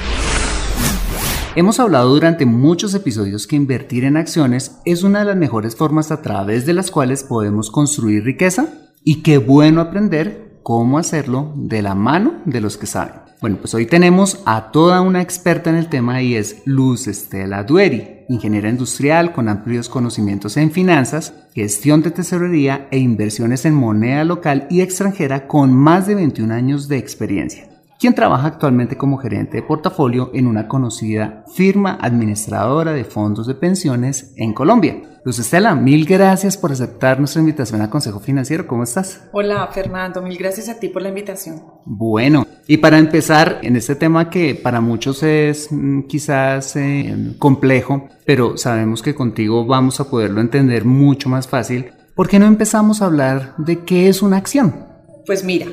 Hemos 1.56 1.80
hablado 1.80 2.14
durante 2.14 2.46
muchos 2.46 2.94
episodios 2.96 3.46
que 3.46 3.56
invertir 3.56 4.04
en 4.04 4.18
acciones 4.18 4.78
es 4.86 5.04
una 5.04 5.20
de 5.20 5.26
las 5.26 5.38
mejores 5.38 5.76
formas 5.76 6.12
a 6.12 6.22
través 6.22 6.66
de 6.66 6.74
las 6.74 6.90
cuales 6.90 7.24
podemos 7.24 7.70
construir 7.70 8.24
riqueza 8.24 8.68
y 9.04 9.22
qué 9.22 9.38
bueno 9.38 9.82
aprender 9.82 10.47
cómo 10.68 10.98
hacerlo 10.98 11.54
de 11.56 11.82
la 11.82 11.96
mano 11.96 12.42
de 12.44 12.60
los 12.60 12.76
que 12.76 12.88
saben. 12.88 13.22
Bueno, 13.40 13.56
pues 13.56 13.74
hoy 13.74 13.86
tenemos 13.86 14.42
a 14.46 14.70
toda 14.74 15.00
una 15.00 15.22
experta 15.22 15.70
en 15.70 15.78
el 15.78 15.88
tema 15.88 16.22
y 16.22 16.36
es 16.36 16.62
Luz 16.66 17.08
Estela 17.08 17.64
Dueri, 17.64 18.26
ingeniera 18.28 18.68
industrial 18.68 19.32
con 19.32 19.48
amplios 19.48 19.88
conocimientos 19.88 20.58
en 20.58 20.72
finanzas, 20.72 21.34
gestión 21.56 22.02
de 22.02 22.12
tesorería 22.12 22.90
e 22.92 22.98
inversiones 23.00 23.64
en 23.64 23.76
moneda 23.76 24.26
local 24.26 24.68
y 24.70 24.82
extranjera 24.82 25.48
con 25.48 25.74
más 25.74 26.06
de 26.06 26.16
21 26.16 26.54
años 26.54 26.90
de 26.90 26.98
experiencia 26.98 27.67
quien 28.00 28.14
trabaja 28.14 28.48
actualmente 28.48 28.98
como 28.98 29.18
gerente 29.18 29.58
de 29.58 29.64
portafolio 29.64 30.30
en 30.34 30.48
una 30.48 30.68
conocida 30.68 31.44
firma 31.56 31.98
administradora 32.02 32.94
de 32.94 33.04
fondos 33.04 33.48
de 33.48 33.56
pensiones 33.56 34.34
en 34.36 34.54
Colombia. 34.54 35.02
Luz 35.26 35.40
Estela, 35.40 35.76
mil 35.76 36.06
gracias 36.06 36.56
por 36.56 36.72
aceptar 36.72 37.20
nuestra 37.20 37.42
invitación 37.42 37.82
a 37.82 37.90
Consejo 37.90 38.20
Financiero. 38.20 38.66
¿Cómo 38.68 38.84
estás? 38.84 39.24
Hola 39.34 39.68
Fernando, 39.74 40.22
mil 40.22 40.38
gracias 40.38 40.70
a 40.70 40.80
ti 40.80 40.90
por 40.90 41.02
la 41.02 41.10
invitación. 41.10 41.62
Bueno, 41.86 42.46
y 42.68 42.78
para 42.78 42.98
empezar 42.98 43.60
en 43.64 43.76
este 43.76 43.96
tema 43.96 44.30
que 44.30 44.56
para 44.56 44.80
muchos 44.80 45.24
es 45.24 45.70
mm, 45.72 46.04
quizás 46.04 46.76
eh, 46.76 47.36
complejo, 47.40 48.08
pero 48.26 48.58
sabemos 48.58 49.02
que 49.02 49.16
contigo 49.16 49.66
vamos 49.66 50.00
a 50.00 50.10
poderlo 50.10 50.40
entender 50.40 50.86
mucho 50.86 51.30
más 51.30 51.48
fácil, 51.48 51.92
¿por 52.16 52.30
qué 52.30 52.40
no 52.40 52.46
empezamos 52.46 53.02
a 53.02 53.06
hablar 53.06 53.54
de 53.58 53.80
qué 53.80 54.08
es 54.08 54.22
una 54.22 54.38
acción? 54.38 54.86
Pues 55.26 55.44
mira, 55.44 55.68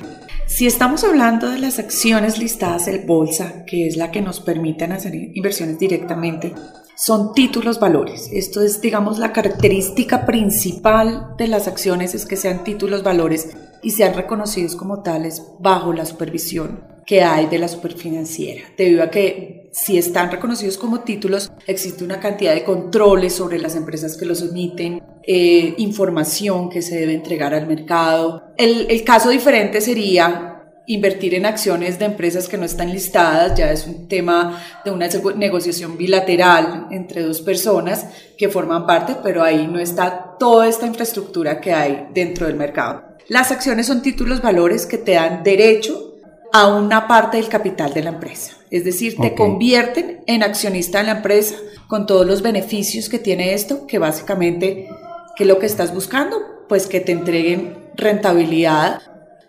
si 0.47 0.67
estamos 0.67 1.05
hablando 1.05 1.51
de 1.51 1.59
las 1.59 1.79
acciones 1.79 2.39
listadas 2.39 2.87
en 2.89 3.07
bolsa, 3.07 3.65
que 3.67 3.87
es 3.87 3.97
la 3.97 4.11
que 4.11 4.21
nos 4.21 4.41
permiten 4.41 4.93
hacer 4.93 5.15
inversiones 5.15 5.79
directamente, 5.79 6.53
son 6.97 7.33
títulos 7.35 7.81
valores. 7.81 8.31
Esto 8.33 8.63
es, 8.63 8.81
digamos, 8.81 9.19
la 9.19 9.33
característica 9.33 10.27
principal 10.27 11.35
de 11.37 11.49
las 11.49 11.67
acciones 11.67 12.15
es 12.15 12.25
que 12.25 12.37
sean 12.37 12.63
títulos 12.63 13.03
valores 13.03 13.51
y 13.83 13.91
sean 13.91 14.15
reconocidos 14.15 14.77
como 14.77 15.03
tales 15.03 15.43
bajo 15.59 15.93
la 15.93 16.07
supervisión 16.07 16.85
que 17.07 17.23
hay 17.23 17.47
de 17.47 17.59
la 17.59 17.69
superfinanciera, 17.69 18.63
debido 18.79 19.03
a 19.03 19.11
que 19.11 19.64
si 19.75 19.99
están 19.99 20.31
reconocidos 20.31 20.79
como 20.79 21.01
títulos, 21.01 21.51
existe 21.67 22.05
una 22.05 22.21
cantidad 22.21 22.55
de 22.55 22.63
controles 22.63 23.35
sobre 23.35 23.59
las 23.59 23.75
empresas 23.75 24.17
que 24.17 24.25
los 24.25 24.41
emiten, 24.41 25.03
eh, 25.27 25.75
información 25.79 26.71
que 26.71 26.81
se 26.81 26.97
debe 26.97 27.15
entregar 27.15 27.53
al 27.55 27.67
mercado. 27.67 28.45
El, 28.57 28.87
el 28.89 29.03
caso 29.03 29.31
diferente 29.31 29.81
sería 29.81 30.63
invertir 30.87 31.35
en 31.35 31.45
acciones 31.45 31.99
de 31.99 32.05
empresas 32.05 32.47
que 32.47 32.57
no 32.57 32.65
están 32.65 32.93
listadas, 32.93 33.59
ya 33.59 33.73
es 33.73 33.85
un 33.89 34.07
tema 34.07 34.63
de 34.85 34.93
una 34.93 35.09
negociación 35.35 35.99
bilateral 35.99 36.87
entre 36.93 37.23
dos 37.23 37.41
personas 37.41 38.07
que 38.39 38.49
forman 38.49 38.87
parte, 38.87 39.17
pero 39.25 39.43
ahí 39.43 39.67
no 39.67 39.81
está 39.81 40.37
toda 40.39 40.69
esta 40.69 40.87
infraestructura 40.87 41.61
que 41.61 41.73
hay 41.73 42.11
dentro 42.15 42.47
del 42.47 42.55
mercado. 42.55 43.03
Las 43.27 43.51
acciones 43.51 43.87
son 43.87 44.03
títulos 44.03 44.41
valores 44.41 44.87
que 44.87 44.99
te 44.99 45.15
dan 45.15 45.43
derecho 45.43 46.15
a 46.53 46.69
una 46.69 47.09
parte 47.09 47.39
del 47.39 47.49
capital 47.49 47.93
de 47.93 48.05
la 48.05 48.11
empresa. 48.11 48.53
Es 48.75 48.85
decir, 48.85 49.15
te 49.21 49.37
convierten 49.37 50.25
en 50.27 50.43
accionista 50.43 50.99
de 50.99 51.05
la 51.05 51.19
empresa 51.19 51.55
con 51.87 52.07
todos 52.07 52.27
los 52.27 52.43
beneficios 52.43 53.09
que 53.09 53.21
tiene 53.21 53.55
esto, 53.55 53.87
que 53.87 54.01
básicamente, 54.01 54.89
que 55.37 55.45
lo 55.45 55.61
que 55.61 55.67
estás 55.67 55.95
buscando, 55.95 56.39
pues 56.69 56.89
que 56.89 56.99
te 56.99 57.13
entreguen 57.13 57.77
rentabilidad 57.95 59.01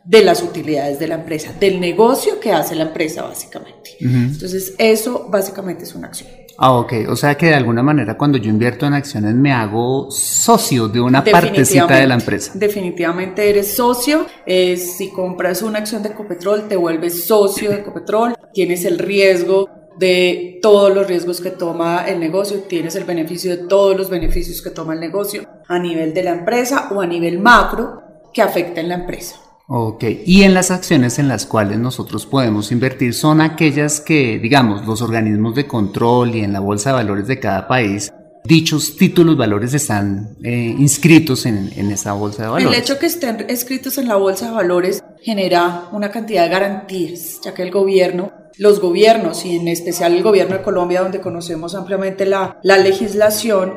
de 0.05 0.23
las 0.23 0.43
utilidades 0.43 0.99
de 0.99 1.07
la 1.07 1.15
empresa, 1.15 1.51
del 1.59 1.79
negocio 1.79 2.39
que 2.39 2.53
hace 2.53 2.75
la 2.75 2.83
empresa 2.83 3.23
básicamente. 3.23 3.97
Entonces, 3.99 4.75
eso 4.77 5.27
básicamente 5.29 5.83
es 5.83 5.95
una 5.95 6.07
acción. 6.07 6.29
Ah, 6.57 6.73
ok. 6.73 6.93
O 7.09 7.15
sea 7.15 7.35
que 7.35 7.47
de 7.47 7.55
alguna 7.55 7.83
manera 7.83 8.17
cuando 8.17 8.37
yo 8.37 8.49
invierto 8.49 8.85
en 8.85 8.93
acciones 8.93 9.35
me 9.35 9.51
hago 9.51 10.09
socio 10.09 10.87
de 10.87 11.01
una 11.01 11.23
partecita 11.23 11.97
de 11.97 12.07
la 12.07 12.15
empresa. 12.15 12.51
Definitivamente 12.55 13.49
eres 13.49 13.75
socio. 13.75 14.25
si 14.45 15.09
compras 15.09 15.61
una 15.61 15.79
acción 15.79 16.03
de 16.03 16.09
Ecopetrol, 16.09 16.67
te 16.67 16.75
vuelves 16.75 17.25
socio 17.25 17.71
de 17.71 17.77
Ecopetrol. 17.77 18.35
Tienes 18.53 18.85
el 18.85 18.99
riesgo 18.99 19.69
de 19.97 20.59
todos 20.61 20.93
los 20.93 21.07
riesgos 21.07 21.39
que 21.39 21.51
toma 21.51 22.05
el 22.07 22.19
negocio, 22.19 22.59
tienes 22.67 22.95
el 22.95 23.05
beneficio 23.05 23.55
de 23.55 23.67
todos 23.67 23.95
los 23.95 24.09
beneficios 24.09 24.61
que 24.61 24.69
toma 24.69 24.93
el 24.93 24.99
negocio 24.99 25.43
a 25.67 25.79
nivel 25.79 26.13
de 26.13 26.23
la 26.23 26.31
empresa 26.31 26.89
o 26.91 27.01
a 27.01 27.07
nivel 27.07 27.39
macro 27.39 28.01
que 28.33 28.41
afecta 28.41 28.83
la 28.83 28.95
empresa. 28.95 29.39
Ok, 29.67 30.03
y 30.25 30.43
en 30.43 30.53
las 30.53 30.69
acciones 30.69 31.17
en 31.17 31.27
las 31.27 31.47
cuales 31.47 31.79
nosotros 31.79 32.27
podemos 32.27 32.71
invertir 32.71 33.15
son 33.15 33.41
aquellas 33.41 33.99
que, 33.99 34.37
digamos, 34.37 34.85
los 34.85 35.01
organismos 35.01 35.55
de 35.55 35.65
control 35.65 36.35
y 36.35 36.41
en 36.41 36.53
la 36.53 36.59
bolsa 36.59 36.91
de 36.91 36.95
valores 36.97 37.25
de 37.25 37.39
cada 37.39 37.67
país, 37.67 38.13
dichos 38.43 38.95
títulos 38.95 39.35
valores 39.37 39.73
están 39.73 40.37
eh, 40.43 40.75
inscritos 40.77 41.47
en, 41.47 41.71
en 41.75 41.89
esa 41.91 42.13
bolsa 42.13 42.43
de 42.43 42.49
valores. 42.49 42.77
El 42.77 42.83
hecho 42.83 42.99
que 42.99 43.07
estén 43.07 43.47
inscritos 43.49 43.97
en 43.97 44.07
la 44.07 44.17
bolsa 44.17 44.49
de 44.49 44.51
valores 44.51 45.03
genera 45.23 45.89
una 45.91 46.11
cantidad 46.11 46.43
de 46.43 46.49
garantías, 46.49 47.39
ya 47.43 47.55
que 47.55 47.63
el 47.63 47.71
gobierno 47.71 48.31
los 48.57 48.79
gobiernos 48.79 49.45
y 49.45 49.57
en 49.57 49.67
especial 49.67 50.13
el 50.13 50.23
gobierno 50.23 50.55
de 50.55 50.63
Colombia, 50.63 51.01
donde 51.01 51.19
conocemos 51.19 51.75
ampliamente 51.75 52.25
la, 52.25 52.57
la, 52.63 52.77
legislación, 52.77 53.73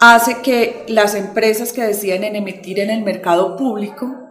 hace 0.00 0.38
que 0.42 0.84
las 0.88 1.14
empresas 1.14 1.72
que 1.72 1.82
deciden 1.82 2.24
en 2.24 2.34
emitir 2.34 2.80
en 2.80 2.90
el 2.90 3.04
mercado 3.04 3.56
público 3.56 4.27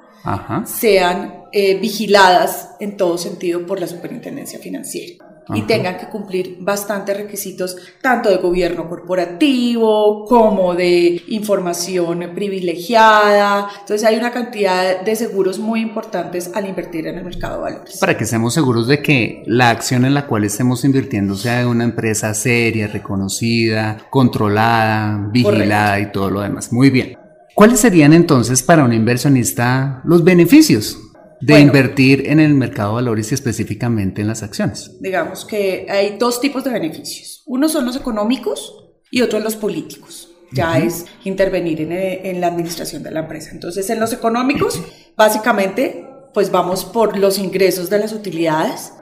sean 0.66 1.46
eh, 1.52 1.80
vigiladas 1.80 2.72
en 2.80 2.98
todo 2.98 3.18
sentido 3.18 3.66
por 3.66 3.80
la 3.80 3.88
Superintendencia 3.88 4.60
Financiera 4.60 5.28
y 5.56 5.62
tengan 5.62 5.98
que 5.98 6.08
cumplir 6.08 6.58
bastantes 6.60 7.16
requisitos 7.16 7.78
tanto 8.02 8.30
de 8.30 8.38
gobierno 8.38 8.90
corporativo 8.90 10.26
como 10.26 10.76
de 10.76 11.22
información 11.28 12.32
privilegiada. 12.36 13.70
Entonces 13.80 14.06
hay 14.06 14.18
una 14.18 14.32
cantidad 14.32 15.02
de 15.02 15.16
seguros 15.16 15.60
muy 15.60 15.82
importantes 15.82 16.52
al 16.54 16.68
invertir 16.68 17.08
en 17.08 17.18
el 17.18 17.24
mercado 17.24 17.58
de 17.58 17.62
valores. 17.62 17.98
Para 17.98 18.18
que 18.18 18.26
estemos 18.26 18.54
seguros 18.54 18.88
de 18.88 19.02
que 19.02 19.44
la 19.46 19.70
acción 19.70 20.06
en 20.06 20.14
la 20.14 20.28
cual 20.28 20.44
estemos 20.44 20.84
invirtiendo 20.84 21.36
sea 21.36 21.60
de 21.60 21.66
una 21.66 21.84
empresa 21.84 22.34
seria, 22.34 22.88
reconocida, 22.88 23.98
controlada, 24.10 25.30
vigilada 25.32 26.00
y 26.00 26.12
todo 26.12 26.30
lo 26.30 26.42
demás. 26.42 26.72
Muy 26.74 26.90
bien. 26.90 27.27
¿Cuáles 27.58 27.80
serían 27.80 28.14
entonces 28.14 28.62
para 28.62 28.84
un 28.84 28.94
inversionista 28.94 30.04
los 30.06 30.24
beneficios 30.24 31.00
de 31.42 31.60
invertir 31.60 32.30
en 32.30 32.40
el 32.40 32.54
mercado 32.54 32.90
de 32.90 32.96
valores 32.98 33.32
y 33.32 33.34
específicamente 33.34 34.22
en 34.22 34.28
las 34.28 34.44
acciones? 34.44 34.92
Digamos 35.02 35.44
que 35.44 35.88
hay 35.90 36.20
dos 36.20 36.40
tipos 36.40 36.64
de 36.64 36.70
beneficios. 36.70 37.42
Uno 37.48 37.68
son 37.68 37.88
los 37.88 37.96
económicos 37.96 38.92
y 39.10 39.24
otro 39.24 39.40
los 39.40 39.56
políticos. 39.56 40.30
Ya 40.52 40.78
es 40.78 41.08
intervenir 41.24 41.82
en, 41.82 41.94
en, 41.94 42.42
la 42.42 42.46
administración 42.46 43.02
de 43.02 43.10
la 43.10 43.22
empresa. 43.22 43.50
Entonces, 43.52 43.90
en 43.90 44.00
los 44.00 44.14
económicos, 44.14 44.80
básicamente, 45.16 46.08
pues 46.36 46.52
vamos 46.52 46.86
por 46.86 47.18
los 47.18 47.40
ingresos 47.40 47.90
de 47.90 47.98
las 47.98 48.14
utilidades 48.14 48.94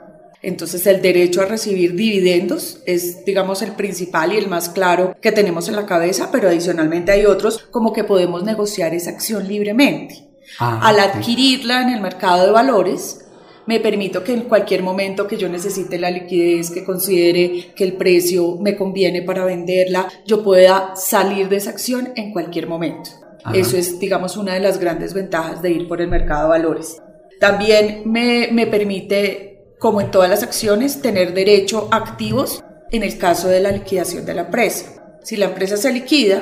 Entonces 0.42 0.86
el 0.86 1.02
derecho 1.02 1.42
a 1.42 1.46
recibir 1.46 1.94
dividendos 1.94 2.80
es, 2.86 3.24
digamos, 3.24 3.62
el 3.62 3.72
principal 3.72 4.32
y 4.32 4.36
el 4.36 4.48
más 4.48 4.68
claro 4.68 5.16
que 5.20 5.32
tenemos 5.32 5.68
en 5.68 5.76
la 5.76 5.86
cabeza, 5.86 6.30
pero 6.30 6.48
adicionalmente 6.48 7.12
hay 7.12 7.26
otros 7.26 7.58
como 7.70 7.92
que 7.92 8.04
podemos 8.04 8.44
negociar 8.44 8.94
esa 8.94 9.10
acción 9.10 9.48
libremente. 9.48 10.28
Ah, 10.58 10.80
Al 10.82 11.00
adquirirla 11.00 11.82
en 11.82 11.90
el 11.90 12.00
mercado 12.00 12.46
de 12.46 12.52
valores, 12.52 13.26
me 13.66 13.80
permito 13.80 14.22
que 14.22 14.32
en 14.32 14.42
cualquier 14.42 14.82
momento 14.82 15.26
que 15.26 15.36
yo 15.36 15.48
necesite 15.48 15.98
la 15.98 16.10
liquidez, 16.10 16.70
que 16.70 16.84
considere 16.84 17.72
que 17.74 17.84
el 17.84 17.94
precio 17.94 18.56
me 18.60 18.76
conviene 18.76 19.22
para 19.22 19.44
venderla, 19.44 20.08
yo 20.24 20.42
pueda 20.44 20.94
salir 20.94 21.48
de 21.48 21.56
esa 21.56 21.70
acción 21.70 22.12
en 22.14 22.32
cualquier 22.32 22.68
momento. 22.68 23.10
Eso 23.52 23.76
es, 23.76 24.00
digamos, 24.00 24.36
una 24.36 24.54
de 24.54 24.60
las 24.60 24.78
grandes 24.80 25.14
ventajas 25.14 25.62
de 25.62 25.70
ir 25.70 25.86
por 25.86 26.00
el 26.00 26.08
mercado 26.08 26.44
de 26.44 26.58
valores. 26.58 27.00
También 27.38 28.02
me, 28.04 28.48
me 28.50 28.66
permite, 28.66 29.55
como 29.78 30.00
en 30.00 30.10
todas 30.10 30.30
las 30.30 30.42
acciones, 30.42 31.02
tener 31.02 31.34
derecho 31.34 31.88
a 31.90 31.96
activos 31.96 32.62
en 32.90 33.02
el 33.02 33.18
caso 33.18 33.48
de 33.48 33.60
la 33.60 33.72
liquidación 33.72 34.24
de 34.24 34.34
la 34.34 34.42
empresa. 34.42 35.18
Si 35.22 35.36
la 35.36 35.46
empresa 35.46 35.76
se 35.76 35.92
liquida, 35.92 36.40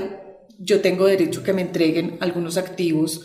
yo 0.59 0.81
tengo 0.81 1.07
derecho 1.07 1.41
a 1.41 1.45
que 1.45 1.53
me 1.53 1.63
entreguen 1.63 2.19
algunos 2.21 2.57
activos 2.57 3.23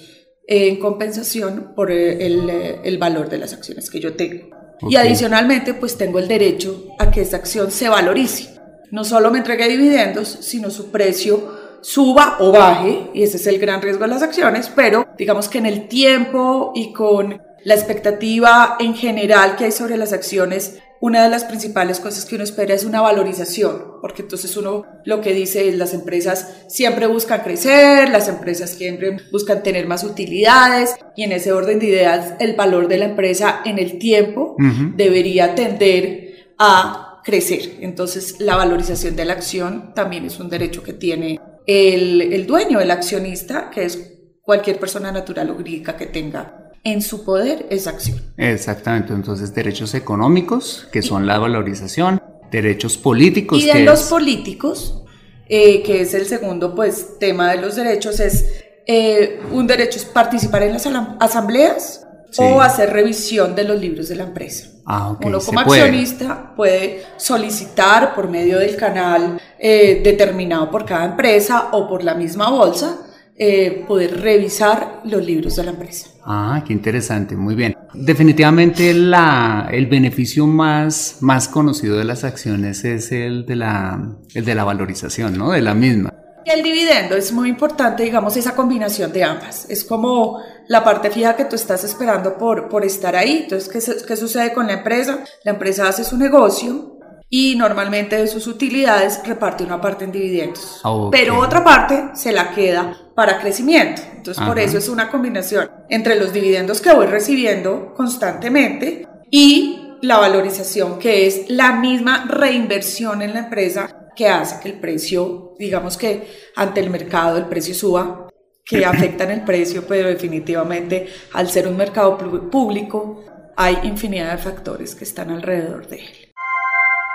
en 0.48 0.80
compensación 0.80 1.74
por 1.75 1.92
el, 1.92 2.50
el, 2.84 2.98
valor 2.98 3.30
de 3.30 3.38
las 3.38 3.54
acciones 3.54 3.89
que 3.89 4.00
yo 4.00 4.16
tengo. 4.16 4.50
Y 4.89 4.96
adicionalmente, 4.96 5.74
pues 5.74 5.98
tengo 5.98 6.18
el 6.18 6.28
derecho 6.28 6.88
a 6.98 7.12
que 7.12 7.22
esa 7.22 7.38
acción 7.38 7.70
se 7.70 7.89
valorice. 7.89 8.58
No 8.92 9.04
solo 9.04 9.30
me 9.30 9.39
entregue 9.39 9.68
dividendos, 9.68 10.28
sino 10.42 10.72
su 10.72 10.89
precio 10.89 11.60
suba 11.82 12.38
o 12.39 12.51
baje, 12.51 13.10
y 13.13 13.24
ese 13.24 13.38
es 13.38 13.48
el 13.48 13.60
gran 13.60 13.82
riesgo 13.82 14.04
de 14.04 14.10
las 14.10 14.24
acciones, 14.24 14.72
pero 14.75 15.08
digamos 15.18 15.50
que 15.50 15.60
en 15.60 15.66
el 15.66 15.88
tiempo 15.88 16.72
y 16.74 16.94
con 16.94 17.42
la 17.63 17.75
expectativa 17.75 18.78
en 18.80 18.96
general 18.96 19.56
que 19.56 19.66
hay 19.66 19.72
sobre 19.72 19.98
las 19.98 20.13
acciones, 20.13 20.80
una 21.01 21.24
de 21.24 21.30
las 21.30 21.46
principales 21.46 22.00
cosas 22.00 22.25
que 22.25 22.36
uno 22.36 22.44
espera 22.44 22.74
es 22.74 22.84
una 22.84 23.01
valorización, 23.01 24.00
porque 24.01 24.22
entonces 24.22 24.56
uno 24.58 24.86
lo 25.06 25.22
que 25.22 25.34
dice 25.34 25.70
es 25.70 25.78
las 25.78 25.94
empresas 25.94 26.66
siempre 26.68 27.08
buscan 27.08 27.42
crecer, 27.42 28.10
las 28.10 28.28
empresas 28.28 28.72
siempre 28.72 29.18
buscan 29.32 29.63
tener 29.63 29.88
más 29.88 30.04
utilidades 30.04 30.96
y 31.16 31.24
en 31.24 31.32
ese 31.32 31.54
orden 31.54 31.80
de 31.80 31.86
ideas 31.88 32.34
el 32.39 32.56
valor 32.56 32.89
de 32.89 32.98
la 32.98 33.06
empresa 33.06 33.62
en 33.63 33.80
el 33.80 33.98
tiempo 33.98 34.58
debería 34.96 35.56
tender 35.56 36.54
a 36.58 37.22
crecer. 37.24 37.78
Entonces 37.80 38.39
la 38.39 38.58
valorización 38.58 39.16
de 39.16 39.25
la 39.25 39.34
acción 39.34 39.94
también 39.94 40.25
es 40.25 40.39
un 40.39 40.50
derecho 40.50 40.84
que 40.84 40.94
tiene 40.94 41.39
el, 41.66 42.22
el 42.22 42.46
dueño, 42.46 42.82
el 42.82 42.92
accionista, 42.92 43.70
que 43.70 43.86
es 43.86 44.18
cualquier 44.42 44.80
persona 44.80 45.12
natural 45.12 45.51
o 45.51 45.56
jurídica 45.56 45.96
que 45.96 46.08
tenga 46.08 46.68
en 46.83 47.01
su 47.01 47.24
poder 47.24 47.65
esa 47.69 47.91
acción. 47.91 48.21
Exactamente, 48.38 49.13
entonces 49.13 49.53
derechos 49.53 49.93
económicos, 49.93 50.88
que 50.91 51.01
son 51.01 51.27
la 51.27 51.38
valorización, 51.38 52.21
derechos 52.51 52.98
políticos. 52.98 53.62
Y 53.62 53.67
de 53.67 53.83
los 53.83 54.03
políticos, 54.03 55.03
eh, 55.48 55.83
que 55.83 56.01
es 56.01 56.13
el 56.13 56.25
segundo 56.25 56.75
pues, 56.75 57.19
tema 57.19 57.51
de 57.51 57.62
los 57.62 57.75
derechos, 57.75 58.19
es 58.19 58.45
eh, 58.88 59.39
un 59.51 59.67
derecho 59.67 60.00
es 60.00 60.05
participar 60.05 60.63
en 60.63 60.74
las 60.74 60.88
asambleas 61.19 62.07
o 62.38 62.62
hacer 62.62 62.91
revisión 62.91 63.55
de 63.55 63.63
los 63.63 63.79
libros 63.79 64.09
de 64.09 64.15
la 64.15 64.24
empresa. 64.24 64.69
Ah, 64.86 65.15
Uno 65.24 65.39
como 65.39 65.59
accionista 65.59 66.53
puede. 66.55 67.03
solicitar 67.17 68.15
por 68.15 68.27
medio 68.29 68.57
del 68.57 68.75
canal 68.75 69.39
eh, 69.59 70.01
determinado 70.03 70.71
por 70.71 70.86
cada 70.86 71.05
empresa 71.05 71.69
o 71.71 71.88
por 71.88 72.03
la 72.03 72.15
misma 72.15 72.50
bolsa 72.50 72.98
eh, 73.41 73.86
poder 73.88 74.19
revisar 74.19 75.00
los 75.05 75.25
libros 75.25 75.55
de 75.55 75.63
la 75.63 75.72
empresa. 75.72 76.10
Ah, 76.25 76.62
qué 76.67 76.74
interesante, 76.74 77.38
muy 77.38 77.55
bien. 77.55 77.74
Definitivamente 77.93 78.93
la, 78.93 79.69
el 79.72 79.88
beneficio 79.88 80.46
más, 80.46 81.17
más 81.22 81.48
conocido 81.48 81.98
de 81.98 82.03
las 82.03 82.25
acciones 82.25 82.84
es 82.84 83.13
el 83.13 83.46
de, 83.46 83.55
la, 83.55 84.17
el 84.34 84.43
de 84.43 84.55
la 84.55 84.65
valorización, 84.65 85.38
¿no? 85.38 85.51
De 85.51 85.62
la 85.62 85.74
misma. 85.74 86.13
El 86.46 86.63
dividendo 86.63 87.15
es 87.15 87.31
muy 87.31 87.48
importante, 87.48 88.03
digamos, 88.03 88.36
esa 88.36 88.55
combinación 88.55 89.13
de 89.13 89.24
ambas. 89.24 89.69
Es 89.69 89.86
como 89.86 90.39
la 90.67 90.84
parte 90.84 91.10
fija 91.10 91.36
que 91.36 91.46
tú 91.46 91.55
estás 91.55 91.86
esperando 91.86 92.38
por, 92.38 92.67
por 92.67 92.84
estar 92.84 93.15
ahí. 93.15 93.43
Entonces, 93.43 93.69
¿qué, 93.69 94.06
¿qué 94.06 94.17
sucede 94.17 94.52
con 94.52 94.67
la 94.67 94.73
empresa? 94.73 95.23
La 95.45 95.52
empresa 95.52 95.88
hace 95.88 96.04
su 96.04 96.17
negocio, 96.17 96.98
y 97.30 97.56
normalmente 97.56 98.18
de 98.18 98.28
sus 98.28 98.48
utilidades 98.48 99.22
reparte 99.24 99.63
una 99.63 99.80
parte 99.80 100.06
en 100.06 100.12
dividendos. 100.12 100.82
Pero 101.12 101.39
otra 101.39 101.63
parte 101.63 102.10
se 102.13 102.32
la 102.32 102.52
queda 102.52 102.98
para 103.15 103.39
crecimiento. 103.39 104.02
Entonces 104.15 104.44
por 104.44 104.58
eso 104.58 104.78
es 104.78 104.89
una 104.89 105.10
combinación 105.10 105.70
entre 105.89 106.15
los 106.15 106.34
dividendos 106.34 106.82
que 106.82 106.94
voy 106.94 107.06
recibiendo 107.06 107.94
constantemente 107.94 109.08
y 109.30 109.98
la 110.02 110.18
valorización 110.18 110.98
que 110.98 111.28
es 111.28 111.50
la 111.50 111.74
misma 111.74 112.26
reinversión 112.28 113.22
en 113.22 113.34
la 113.34 113.39
empresa 113.39 114.10
que 114.15 114.28
hace 114.28 114.60
que 114.62 114.70
el 114.70 114.80
precio, 114.80 115.54
digamos 115.60 115.98
que 115.98 116.28
ante 116.56 116.82
el 116.82 116.89
mercado 116.89 117.38
el 117.38 117.46
precio 117.46 117.76
suba, 117.76 118.28
que 118.65 118.86
afectan 118.86 119.32
el 119.32 119.44
precio, 119.44 119.86
pero 119.88 120.08
definitivamente 120.08 121.08
al 121.34 121.50
ser 121.50 121.68
un 121.68 121.78
mercado 121.78 122.18
público 122.50 123.24
hay 123.56 123.78
infinidad 123.84 124.32
de 124.32 124.38
factores 124.38 124.96
que 124.96 125.04
están 125.04 125.32
alrededor 125.32 125.88
de 125.88 125.98
él. 125.98 126.29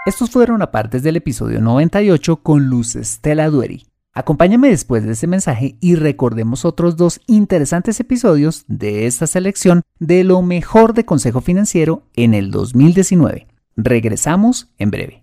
Estos 0.07 0.31
fueron 0.31 0.61
apartes 0.61 1.03
del 1.03 1.17
episodio 1.17 1.63
98 1.63 2.37
con 2.43 2.67
Luz 2.67 2.95
Estela 2.95 3.49
Dueri. 3.49 3.87
Acompáñame 4.13 4.69
después 4.69 5.03
de 5.03 5.13
ese 5.13 5.27
mensaje 5.27 5.79
y 5.81 5.95
recordemos 5.95 6.67
otros 6.67 6.99
dos 6.99 7.23
interesantes 7.27 7.99
episodios 8.01 8.67
de 8.69 9.07
esta 9.07 9.27
selección 9.27 9.81
de 9.99 10.23
lo 10.23 10.43
mejor 10.43 10.93
de 10.93 11.07
Consejo 11.07 11.41
Financiero 11.41 12.03
en 12.13 12.35
el 12.35 12.51
2019. 12.51 13.47
Regresamos 13.77 14.69
en 14.77 14.91
breve. 14.91 15.23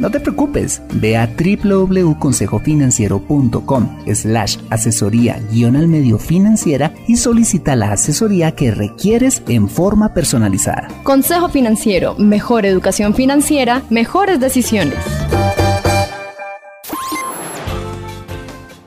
no 0.00 0.10
te 0.10 0.20
preocupes, 0.20 0.82
ve 0.94 1.16
a 1.16 1.26
www.consejofinanciero.com 1.26 3.88
slash 4.12 4.58
asesoría 4.70 5.40
guion 5.52 5.76
al 5.76 5.86
medio 5.88 6.18
financiera 6.18 6.92
y 7.06 7.16
solicita 7.16 7.76
la 7.76 7.92
asesoría 7.92 8.52
que 8.52 8.70
requieres 8.70 9.42
en 9.48 9.68
forma 9.68 10.14
personalizada. 10.14 10.88
Consejo 11.02 11.48
Financiero, 11.48 12.14
mejor 12.16 12.66
educación 12.66 13.14
financiera, 13.14 13.82
mejores 13.90 14.40
decisiones. 14.40 14.98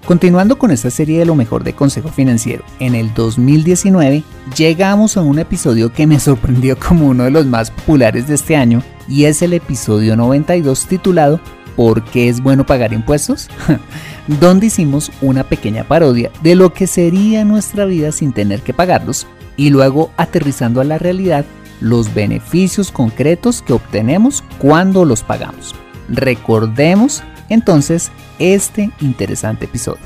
Continuando 0.06 0.58
con 0.58 0.72
esta 0.72 0.90
serie 0.90 1.20
de 1.20 1.26
lo 1.26 1.34
mejor 1.34 1.64
de 1.64 1.74
Consejo 1.74 2.10
Financiero, 2.10 2.66
en 2.80 2.94
el 2.94 3.14
2019 3.14 4.24
llegamos 4.58 5.16
a 5.16 5.22
un 5.22 5.40
episodio 5.40 5.94
que 5.94 6.06
me 6.06 6.20
sorprendió 6.20 6.78
como 6.78 7.08
uno 7.08 7.24
de 7.24 7.32
los 7.32 7.46
más 7.46 7.72
populares 7.72 8.28
de 8.28 8.36
este 8.36 8.58
año 8.58 8.84
y 9.08 9.26
es 9.26 9.42
el 9.42 9.54
episodio 9.54 10.18
92 10.18 10.88
titulado 10.88 11.40
¿Por 11.78 12.04
qué 12.04 12.28
es 12.28 12.44
bueno 12.44 12.66
pagar 12.66 12.92
impuestos? 12.92 13.48
donde 14.28 14.66
hicimos 14.66 15.10
una 15.22 15.46
pequeña 15.46 15.86
parodia 15.86 16.32
de 16.42 16.56
lo 16.56 16.74
que 16.74 16.86
sería 16.86 17.46
nuestra 17.46 17.86
vida 17.86 18.12
sin 18.12 18.34
tener 18.34 18.62
que 18.62 18.74
pagarlos 18.74 19.26
y 19.56 19.70
luego 19.70 20.12
aterrizando 20.18 20.82
a 20.82 20.84
la 20.84 20.98
realidad 20.98 21.46
los 21.80 22.14
beneficios 22.14 22.92
concretos 22.92 23.62
que 23.62 23.72
obtenemos 23.72 24.44
cuando 24.60 25.06
los 25.06 25.24
pagamos. 25.24 25.74
Recordemos 26.10 27.24
entonces 27.54 28.12
este 28.40 28.90
interesante 29.00 29.66
episodio. 29.66 30.02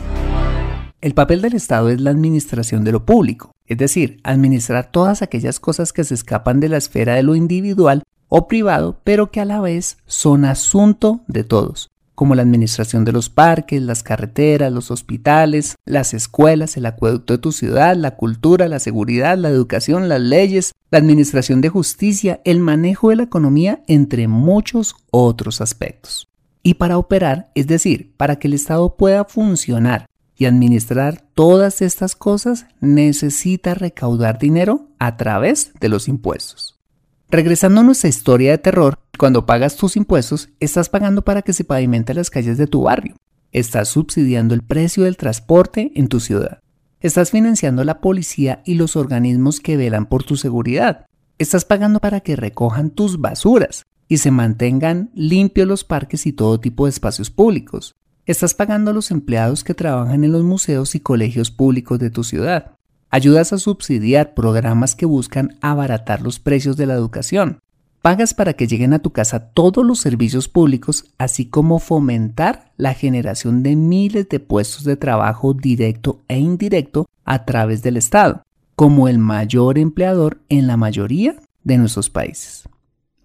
El 1.00 1.14
papel 1.14 1.42
del 1.42 1.54
Estado 1.54 1.90
es 1.90 2.02
la 2.02 2.10
administración 2.10 2.84
de 2.84 2.92
lo 2.92 3.06
público, 3.06 3.52
es 3.66 3.78
decir, 3.78 4.20
administrar 4.24 4.92
todas 4.92 5.22
aquellas 5.22 5.60
cosas 5.60 5.94
que 5.94 6.04
se 6.04 6.14
escapan 6.14 6.60
de 6.60 6.70
la 6.70 6.78
esfera 6.78 7.16
de 7.16 7.24
lo 7.24 7.36
individual 7.36 8.04
o 8.28 8.48
privado, 8.48 9.00
pero 9.04 9.32
que 9.32 9.40
a 9.40 9.46
la 9.46 9.62
vez 9.62 9.98
son 10.06 10.44
asunto 10.44 11.22
de 11.28 11.46
todos, 11.46 11.90
como 12.16 12.36
la 12.36 12.42
administración 12.42 13.06
de 13.06 13.14
los 13.14 13.30
parques, 13.30 13.82
las 13.82 14.04
carreteras, 14.04 14.74
los 14.74 14.92
hospitales, 14.92 15.76
las 15.86 16.14
escuelas, 16.14 16.76
el 16.76 16.86
acueducto 16.86 17.34
de 17.34 17.40
tu 17.40 17.54
ciudad, 17.54 17.96
la 17.96 18.16
cultura, 18.16 18.68
la 18.68 18.80
seguridad, 18.80 19.38
la 19.38 19.50
educación, 19.50 20.10
las 20.10 20.20
leyes, 20.20 20.74
la 20.92 20.98
administración 20.98 21.62
de 21.62 21.70
justicia, 21.70 22.42
el 22.44 22.60
manejo 22.60 23.10
de 23.12 23.18
la 23.18 23.24
economía, 23.24 23.84
entre 23.88 24.28
muchos 24.28 24.96
otros 25.12 25.62
aspectos. 25.62 26.28
Y 26.68 26.74
para 26.74 26.98
operar, 26.98 27.50
es 27.56 27.66
decir, 27.66 28.14
para 28.18 28.40
que 28.40 28.50
el 28.50 28.54
Estado 28.54 28.98
pueda 28.98 29.24
funcionar 29.24 30.06
y 30.36 30.48
administrar 30.48 31.24
todas 31.34 31.82
estas 31.82 32.14
cosas, 32.14 32.66
necesita 32.82 33.74
recaudar 33.74 34.38
dinero 34.38 34.90
a 35.00 35.16
través 35.16 35.72
de 35.80 35.88
los 35.88 36.10
impuestos. 36.10 36.78
Regresando 37.30 37.80
a 37.80 37.84
nuestra 37.86 38.10
historia 38.10 38.52
de 38.52 38.58
terror, 38.58 39.00
cuando 39.18 39.46
pagas 39.46 39.78
tus 39.78 39.96
impuestos, 39.96 40.50
estás 40.60 40.90
pagando 40.90 41.22
para 41.22 41.42
que 41.42 41.54
se 41.54 41.64
pavimente 41.64 42.14
las 42.14 42.30
calles 42.30 42.58
de 42.58 42.68
tu 42.68 42.82
barrio, 42.82 43.16
Estás 43.54 43.88
subsidiando 43.88 44.54
el 44.54 44.62
precio 44.62 45.06
del 45.06 45.16
transporte 45.16 45.94
en 45.96 46.10
tu 46.10 46.20
ciudad. 46.20 46.60
Estás 47.00 47.32
financiando 47.32 47.86
la 47.86 48.02
policía 48.02 48.62
y 48.66 48.74
los 48.74 48.98
organismos 48.98 49.62
que 49.62 49.78
velan 49.78 50.06
por 50.06 50.26
tu 50.26 50.36
seguridad. 50.36 51.06
Estás 51.38 51.64
pagando 51.64 52.02
para 52.02 52.20
que 52.20 52.36
recojan 52.36 52.90
tus 52.90 53.22
basuras 53.22 53.86
y 54.08 54.18
se 54.18 54.32
mantengan 54.32 55.12
limpios 55.14 55.68
los 55.68 55.84
parques 55.84 56.26
y 56.26 56.34
todo 56.34 56.60
tipo 56.60 56.86
de 56.86 56.92
espacios 56.92 57.30
públicos. 57.30 57.96
Estás 58.26 58.54
pagando 58.54 58.92
a 58.92 58.94
los 58.94 59.12
empleados 59.12 59.64
que 59.64 59.74
trabajan 59.74 60.24
en 60.24 60.32
los 60.32 60.44
museos 60.44 60.96
y 60.96 61.00
colegios 61.00 61.52
públicos 61.52 62.00
de 62.00 62.10
tu 62.10 62.24
ciudad. 62.24 62.72
Ayudas 63.10 63.54
a 63.54 63.58
subsidiar 63.58 64.34
programas 64.34 64.96
que 64.96 65.06
buscan 65.06 65.58
abaratar 65.62 66.22
los 66.22 66.40
precios 66.40 66.76
de 66.76 66.86
la 66.86 66.94
educación. 66.94 67.60
Pagas 68.02 68.34
para 68.34 68.54
que 68.54 68.68
lleguen 68.68 68.94
a 68.94 69.00
tu 69.00 69.12
casa 69.12 69.52
todos 69.52 69.86
los 69.86 70.00
servicios 70.00 70.48
públicos, 70.50 71.06
así 71.18 71.46
como 71.46 71.80
fomentar 71.80 72.72
la 72.78 72.94
generación 72.94 73.64
de 73.64 73.76
miles 73.76 74.30
de 74.30 74.40
puestos 74.40 74.84
de 74.84 74.98
trabajo 74.98 75.54
directo 75.54 76.22
e 76.28 76.38
indirecto 76.38 77.06
a 77.24 77.46
través 77.46 77.82
del 77.82 77.98
Estado, 77.98 78.44
como 78.76 79.08
el 79.08 79.20
mayor 79.20 79.78
empleador 79.78 80.42
en 80.50 80.68
la 80.68 80.78
mayoría 80.78 81.36
de 81.64 81.78
nuestros 81.78 82.10
países. 82.10 82.68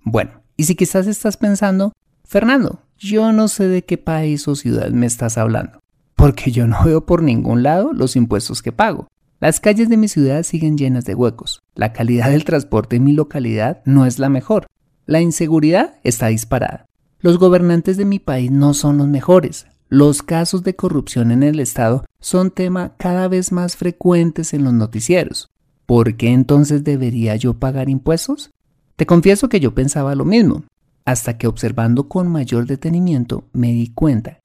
Bueno, 0.05 0.42
y 0.63 0.65
si 0.65 0.77
quizás 0.77 1.09
estás 1.09 1.37
pensando, 1.37 1.93
Fernando, 2.23 2.85
yo 2.97 3.33
no 3.33 3.49
sé 3.49 3.67
de 3.67 3.83
qué 3.83 3.99
país 3.99 4.47
o 4.47 4.55
ciudad 4.55 4.91
me 4.91 5.07
estás 5.07 5.37
hablando, 5.37 5.81
porque 6.15 6.53
yo 6.53 6.69
no 6.69 6.85
veo 6.85 7.05
por 7.05 7.21
ningún 7.21 7.65
lado 7.65 7.93
los 7.93 8.15
impuestos 8.15 8.63
que 8.63 8.71
pago. 8.71 9.09
Las 9.41 9.59
calles 9.59 9.89
de 9.89 9.97
mi 9.97 10.07
ciudad 10.07 10.45
siguen 10.45 10.79
llenas 10.79 11.05
de 11.05 11.17
huecos. 11.17 11.65
La 11.75 11.93
calidad 11.93 12.31
del 12.31 12.45
transporte 12.45 12.95
en 12.95 13.03
mi 13.03 13.13
localidad 13.13 13.83
no 13.87 14.07
es 14.07 14.21
la 14.21 14.29
mejor. 14.29 14.69
La 15.05 15.21
inseguridad 15.21 15.97
está 16.05 16.29
disparada. 16.29 16.87
Los 17.19 17.39
gobernantes 17.39 17.97
de 17.97 18.05
mi 18.05 18.21
país 18.21 18.53
no 18.53 18.73
son 18.73 18.99
los 18.99 19.09
mejores. 19.09 19.67
Los 19.89 20.23
casos 20.23 20.63
de 20.63 20.77
corrupción 20.77 21.33
en 21.33 21.43
el 21.43 21.59
Estado 21.59 22.05
son 22.21 22.53
tema 22.53 22.95
cada 22.99 23.27
vez 23.27 23.51
más 23.51 23.75
frecuentes 23.77 24.55
en 24.55 24.63
los 24.63 24.75
noticieros. 24.75 25.51
¿Por 25.87 26.17
qué 26.17 26.29
entonces 26.29 26.85
debería 26.85 27.35
yo 27.35 27.55
pagar 27.55 27.89
impuestos? 27.89 28.53
Te 28.97 29.07
confieso 29.07 29.49
que 29.49 29.61
yo 29.61 29.75
pensaba 29.75 30.15
lo 30.15 30.25
mismo, 30.25 30.65
hasta 31.05 31.39
que 31.39 31.47
observando 31.47 32.09
con 32.09 32.29
mayor 32.29 32.67
detenimiento 32.67 33.45
me 33.53 33.73
di 33.73 33.89
cuenta 33.89 34.41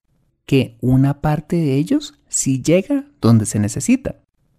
que 0.46 0.78
una 0.82 1.22
parte 1.22 1.58
de 1.58 1.76
ellos 1.76 2.16
sí 2.28 2.62
llega 2.62 3.06
donde 3.22 3.46
se 3.46 3.60
necesita. 3.60 4.16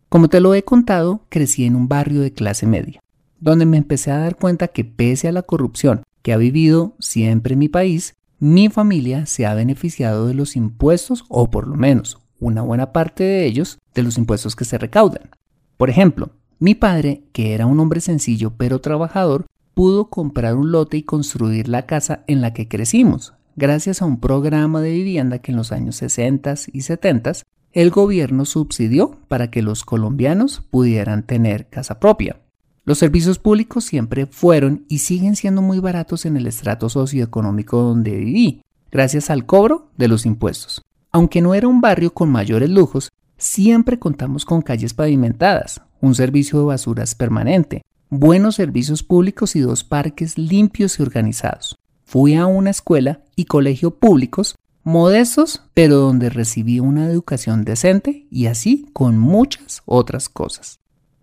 Como 0.09 0.29
te 0.29 0.41
lo 0.41 0.55
he 0.55 0.63
contado, 0.63 1.23
crecí 1.29 1.65
en 1.65 1.77
un 1.77 1.89
barrio 1.89 2.21
de 2.21 2.33
clase 2.33 2.67
media, 2.67 3.01
donde 3.41 3.67
me 3.67 3.79
empecé 3.79 4.11
a 4.11 4.19
dar 4.19 4.37
cuenta 4.37 4.69
que 4.69 4.85
pese 4.85 5.29
a 5.29 5.33
la 5.33 5.43
corrupción 5.43 6.03
que 6.23 6.33
ha 6.33 6.37
vivido 6.37 6.95
siempre 6.99 7.57
mi 7.57 7.69
país, 7.69 8.15
mi 8.39 8.69
familia 8.69 9.27
se 9.27 9.47
ha 9.47 9.55
beneficiado 9.55 10.27
de 10.27 10.35
los 10.35 10.57
impuestos 10.57 11.25
o 11.29 11.51
por 11.51 11.67
lo 11.67 11.77
menos 11.77 12.19
una 12.41 12.63
buena 12.63 12.93
parte 12.93 13.25
de 13.25 13.47
ellos 13.47 13.79
de 13.95 14.03
los 14.03 14.17
impuestos 14.17 14.55
que 14.55 14.65
se 14.65 14.79
recaudan. 14.79 15.31
Por 15.77 15.91
ejemplo, 15.91 16.31
mi 16.59 16.75
padre, 16.75 17.23
que 17.33 17.55
era 17.55 17.67
un 17.67 17.81
hombre 17.81 18.01
sencillo 18.01 18.53
pero 18.57 18.81
trabajador, 18.81 19.47
pudo 19.79 20.11
comprar 20.11 20.57
un 20.57 20.73
lote 20.73 20.97
y 20.97 21.03
construir 21.05 21.69
la 21.69 21.87
casa 21.87 22.25
en 22.27 22.41
la 22.41 22.53
que 22.53 22.67
crecimos, 22.67 23.35
gracias 23.55 24.03
a 24.03 24.07
un 24.07 24.19
programa 24.19 24.81
de 24.81 24.91
vivienda 24.91 25.39
que 25.39 25.53
en 25.53 25.57
los 25.57 25.71
años 25.71 25.95
60 25.95 26.53
y 26.73 26.81
70 26.81 27.35
el 27.71 27.91
gobierno 27.91 28.45
subsidió 28.45 29.21
para 29.29 29.53
que 29.53 29.63
los 29.63 29.85
colombianos 29.85 30.63
pudieran 30.69 31.23
tener 31.23 31.69
casa 31.69 32.01
propia. 32.01 32.41
Los 32.85 32.99
servicios 32.99 33.39
públicos 33.39 33.85
siempre 33.85 34.27
fueron 34.27 34.85
y 34.89 34.99
siguen 34.99 35.37
siendo 35.37 35.63
muy 35.63 35.79
baratos 35.79 36.27
en 36.27 36.37
el 36.37 36.49
estrato 36.49 36.89
socioeconómico 36.89 37.81
donde 37.81 38.17
viví, 38.17 38.65
gracias 38.91 39.31
al 39.31 39.47
cobro 39.47 39.93
de 39.97 40.09
los 40.09 40.27
impuestos. 40.27 40.83
Aunque 41.13 41.41
no 41.41 41.55
era 41.55 41.69
un 41.69 41.81
barrio 41.81 42.13
con 42.13 42.33
mayores 42.33 42.69
lujos, 42.69 43.13
siempre 43.37 44.01
contamos 44.01 44.45
con 44.45 44.61
calles 44.61 44.93
pavimentadas, 44.93 45.83
un 46.01 46.17
servicio 46.17 46.59
de 46.59 46.65
basuras 46.65 47.15
permanente, 47.15 47.85
buenos 48.11 48.57
servicios 48.57 49.03
públicos 49.03 49.55
y 49.57 49.61
dos 49.61 49.85
parques 49.85 50.39
limpios 50.39 50.99
y 50.99 51.03
organizados. 51.03 51.79
Fui 52.05 52.35
a 52.35 52.47
una 52.47 52.71
escuela 52.71 53.21
y 53.37 53.45
colegio 53.45 53.99
públicos 53.99 54.55
modestos, 54.83 55.65
pero 55.75 55.97
donde 55.97 56.31
recibí 56.31 56.81
una 56.81 57.07
educación 57.07 57.65
decente 57.65 58.27
y 58.31 58.47
así 58.47 58.87
con 58.95 59.19
muchas 59.19 59.83
otras 59.85 60.31
cosas. 60.31 60.81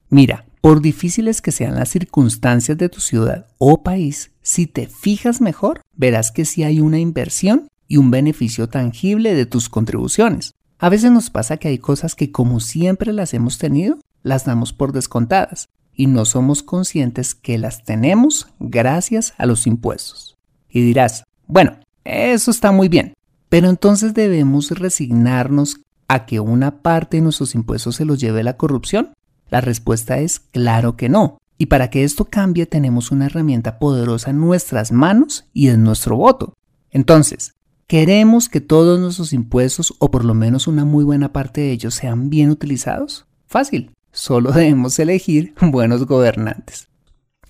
Mira, 0.09 0.45
por 0.61 0.81
difíciles 0.81 1.41
que 1.41 1.51
sean 1.51 1.75
las 1.75 1.89
circunstancias 1.89 2.77
de 2.77 2.89
tu 2.89 3.01
ciudad 3.01 3.47
o 3.57 3.81
país, 3.81 4.31
si 4.43 4.67
te 4.67 4.87
fijas 4.87 5.41
mejor, 5.41 5.81
verás 5.95 6.31
que 6.31 6.45
sí 6.45 6.63
hay 6.63 6.79
una 6.79 6.99
inversión 6.99 7.67
y 7.87 7.97
un 7.97 8.11
beneficio 8.11 8.69
tangible 8.69 9.33
de 9.33 9.47
tus 9.47 9.69
contribuciones. 9.69 10.53
A 10.77 10.89
veces 10.89 11.11
nos 11.11 11.31
pasa 11.31 11.57
que 11.57 11.69
hay 11.69 11.79
cosas 11.79 12.13
que 12.13 12.31
como 12.31 12.59
siempre 12.59 13.13
las 13.13 13.33
hemos 13.33 13.57
tenido, 13.57 13.97
las 14.21 14.45
damos 14.45 14.73
por 14.73 14.91
descontadas 14.91 15.69
y 15.95 16.07
no 16.07 16.25
somos 16.25 16.63
conscientes 16.63 17.35
que 17.35 17.57
las 17.57 17.83
tenemos 17.83 18.47
gracias 18.59 19.33
a 19.37 19.45
los 19.45 19.67
impuestos. 19.67 20.35
Y 20.69 20.81
dirás, 20.81 21.23
bueno, 21.47 21.77
eso 22.03 22.51
está 22.51 22.71
muy 22.71 22.89
bien, 22.89 23.13
pero 23.49 23.69
entonces 23.69 24.13
debemos 24.13 24.71
resignarnos 24.71 25.77
a 26.07 26.25
que 26.25 26.39
una 26.39 26.81
parte 26.81 27.17
de 27.17 27.23
nuestros 27.23 27.55
impuestos 27.55 27.95
se 27.95 28.05
los 28.05 28.19
lleve 28.19 28.43
la 28.43 28.57
corrupción? 28.57 29.13
La 29.49 29.61
respuesta 29.61 30.19
es 30.19 30.39
claro 30.39 30.95
que 30.95 31.09
no. 31.09 31.37
Y 31.57 31.67
para 31.67 31.89
que 31.89 32.03
esto 32.03 32.25
cambie 32.25 32.65
tenemos 32.65 33.11
una 33.11 33.27
herramienta 33.27 33.79
poderosa 33.79 34.31
en 34.31 34.39
nuestras 34.39 34.91
manos 34.91 35.45
y 35.53 35.69
en 35.69 35.83
nuestro 35.83 36.17
voto. 36.17 36.53
Entonces, 36.91 37.53
¿queremos 37.87 38.49
que 38.49 38.61
todos 38.61 38.99
nuestros 38.99 39.31
impuestos 39.31 39.93
o 39.99 40.11
por 40.11 40.25
lo 40.25 40.33
menos 40.33 40.67
una 40.67 40.83
muy 40.83 41.03
buena 41.03 41.31
parte 41.31 41.61
de 41.61 41.71
ellos 41.71 41.95
sean 41.95 42.29
bien 42.29 42.49
utilizados? 42.49 43.25
Fácil, 43.47 43.91
solo 44.15 44.51
debemos 44.53 44.97
elegir 44.97 45.53
buenos 45.61 46.05
gobernantes. 46.05 46.87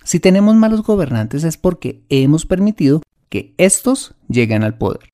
Si 0.03 0.19
tenemos 0.19 0.55
malos 0.55 0.83
gobernantes 0.83 1.43
es 1.43 1.57
porque 1.57 2.03
hemos 2.09 2.45
permitido 2.45 3.01
que 3.29 3.53
estos 3.57 4.15
lleguen 4.27 4.63
al 4.63 4.77
poder. 4.77 5.11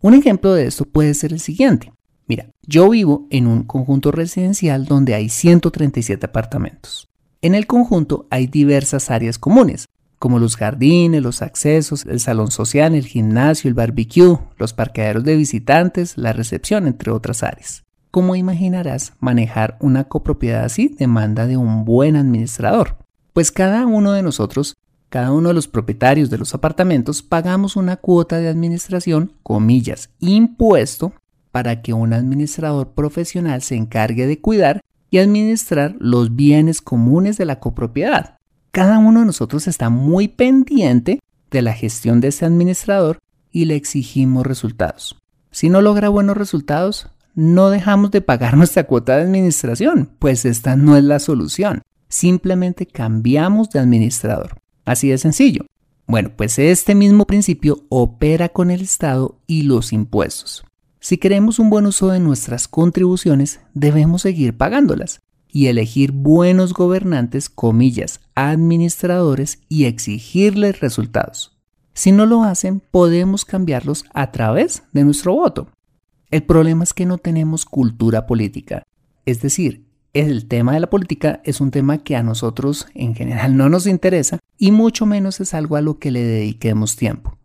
Un 0.00 0.14
ejemplo 0.14 0.52
de 0.52 0.66
esto 0.66 0.84
puede 0.84 1.14
ser 1.14 1.32
el 1.32 1.40
siguiente. 1.40 1.92
Mira, 2.26 2.50
yo 2.62 2.90
vivo 2.90 3.26
en 3.30 3.46
un 3.46 3.64
conjunto 3.64 4.10
residencial 4.10 4.86
donde 4.86 5.14
hay 5.14 5.28
137 5.28 6.26
apartamentos. 6.26 7.08
En 7.40 7.54
el 7.54 7.66
conjunto 7.66 8.26
hay 8.30 8.46
diversas 8.46 9.10
áreas 9.10 9.38
comunes, 9.38 9.86
como 10.18 10.38
los 10.38 10.56
jardines, 10.56 11.22
los 11.22 11.42
accesos, 11.42 12.06
el 12.06 12.20
salón 12.20 12.50
social, 12.50 12.94
el 12.94 13.06
gimnasio, 13.06 13.68
el 13.68 13.74
barbecue, 13.74 14.38
los 14.56 14.72
parqueaderos 14.72 15.24
de 15.24 15.36
visitantes, 15.36 16.16
la 16.16 16.32
recepción, 16.32 16.86
entre 16.86 17.10
otras 17.10 17.42
áreas. 17.42 17.83
Como 18.14 18.36
imaginarás, 18.36 19.12
manejar 19.18 19.76
una 19.80 20.04
copropiedad 20.04 20.62
así 20.62 20.86
demanda 20.86 21.48
de 21.48 21.56
un 21.56 21.84
buen 21.84 22.14
administrador, 22.14 22.96
pues 23.32 23.50
cada 23.50 23.86
uno 23.86 24.12
de 24.12 24.22
nosotros 24.22 24.76
cada 25.08 25.32
uno 25.32 25.48
de 25.48 25.54
los 25.54 25.66
propietarios 25.66 26.30
de 26.30 26.38
los 26.38 26.54
apartamentos 26.54 27.24
pagamos 27.24 27.74
una 27.74 27.96
cuota 27.96 28.38
de 28.38 28.48
administración, 28.48 29.32
comillas, 29.42 30.10
impuesto, 30.20 31.12
para 31.50 31.82
que 31.82 31.92
un 31.92 32.12
administrador 32.12 32.92
profesional 32.92 33.62
se 33.62 33.74
encargue 33.74 34.28
de 34.28 34.40
cuidar 34.40 34.80
y 35.10 35.18
administrar 35.18 35.96
los 35.98 36.36
bienes 36.36 36.82
comunes 36.82 37.36
de 37.36 37.46
la 37.46 37.58
copropiedad. 37.58 38.36
Cada 38.70 39.00
uno 39.00 39.20
de 39.20 39.26
nosotros 39.26 39.66
está 39.66 39.90
muy 39.90 40.28
pendiente 40.28 41.18
de 41.50 41.62
la 41.62 41.72
gestión 41.72 42.20
de 42.20 42.28
ese 42.28 42.44
administrador 42.44 43.18
y 43.50 43.64
le 43.64 43.74
exigimos 43.74 44.46
resultados. 44.46 45.16
Si 45.50 45.68
no 45.68 45.80
logra 45.80 46.08
buenos 46.10 46.36
resultados, 46.36 47.10
no 47.34 47.70
dejamos 47.70 48.10
de 48.10 48.20
pagar 48.20 48.56
nuestra 48.58 48.84
cuota 48.84 49.16
de 49.16 49.22
administración, 49.22 50.10
pues 50.18 50.44
esta 50.44 50.76
no 50.76 50.96
es 50.96 51.04
la 51.04 51.18
solución. 51.18 51.82
Simplemente 52.08 52.86
cambiamos 52.86 53.70
de 53.70 53.80
administrador. 53.80 54.58
Así 54.84 55.08
de 55.08 55.18
sencillo. 55.18 55.66
Bueno, 56.06 56.30
pues 56.36 56.58
este 56.58 56.94
mismo 56.94 57.26
principio 57.26 57.84
opera 57.88 58.50
con 58.50 58.70
el 58.70 58.82
Estado 58.82 59.38
y 59.46 59.62
los 59.62 59.92
impuestos. 59.92 60.64
Si 61.00 61.18
queremos 61.18 61.58
un 61.58 61.70
buen 61.70 61.86
uso 61.86 62.08
de 62.08 62.20
nuestras 62.20 62.68
contribuciones, 62.68 63.60
debemos 63.72 64.22
seguir 64.22 64.56
pagándolas 64.56 65.20
y 65.50 65.68
elegir 65.68 66.12
buenos 66.12 66.74
gobernantes, 66.74 67.48
comillas, 67.48 68.20
administradores 68.34 69.60
y 69.68 69.84
exigirles 69.84 70.80
resultados. 70.80 71.56
Si 71.94 72.10
no 72.10 72.26
lo 72.26 72.42
hacen, 72.42 72.80
podemos 72.90 73.44
cambiarlos 73.44 74.04
a 74.12 74.32
través 74.32 74.82
de 74.92 75.04
nuestro 75.04 75.34
voto. 75.34 75.68
El 76.30 76.42
problema 76.42 76.84
es 76.84 76.92
que 76.92 77.06
no 77.06 77.18
tenemos 77.18 77.64
cultura 77.64 78.26
política, 78.26 78.82
es 79.26 79.40
decir, 79.40 79.84
el 80.12 80.46
tema 80.46 80.74
de 80.74 80.80
la 80.80 80.90
política 80.90 81.40
es 81.44 81.60
un 81.60 81.72
tema 81.72 81.98
que 81.98 82.14
a 82.14 82.22
nosotros 82.22 82.86
en 82.94 83.14
general 83.14 83.56
no 83.56 83.68
nos 83.68 83.86
interesa 83.86 84.38
y 84.56 84.70
mucho 84.70 85.06
menos 85.06 85.40
es 85.40 85.54
algo 85.54 85.74
a 85.76 85.80
lo 85.80 85.98
que 85.98 86.12
le 86.12 86.22
dediquemos 86.22 86.94
tiempo. 86.94 87.36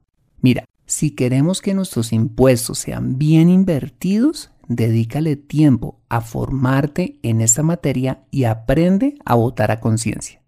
Mira, 0.41 0.65
si 0.85 1.11
queremos 1.11 1.61
que 1.61 1.73
nuestros 1.73 2.13
impuestos 2.13 2.77
sean 2.77 3.17
bien 3.17 3.49
invertidos, 3.49 4.51
dedícale 4.67 5.35
tiempo 5.35 5.99
a 6.09 6.21
formarte 6.21 7.19
en 7.23 7.41
esta 7.41 7.63
materia 7.63 8.23
y 8.29 8.43
aprende 8.43 9.15
a 9.25 9.35
votar 9.35 9.71
a 9.71 9.79
conciencia. 9.79 10.41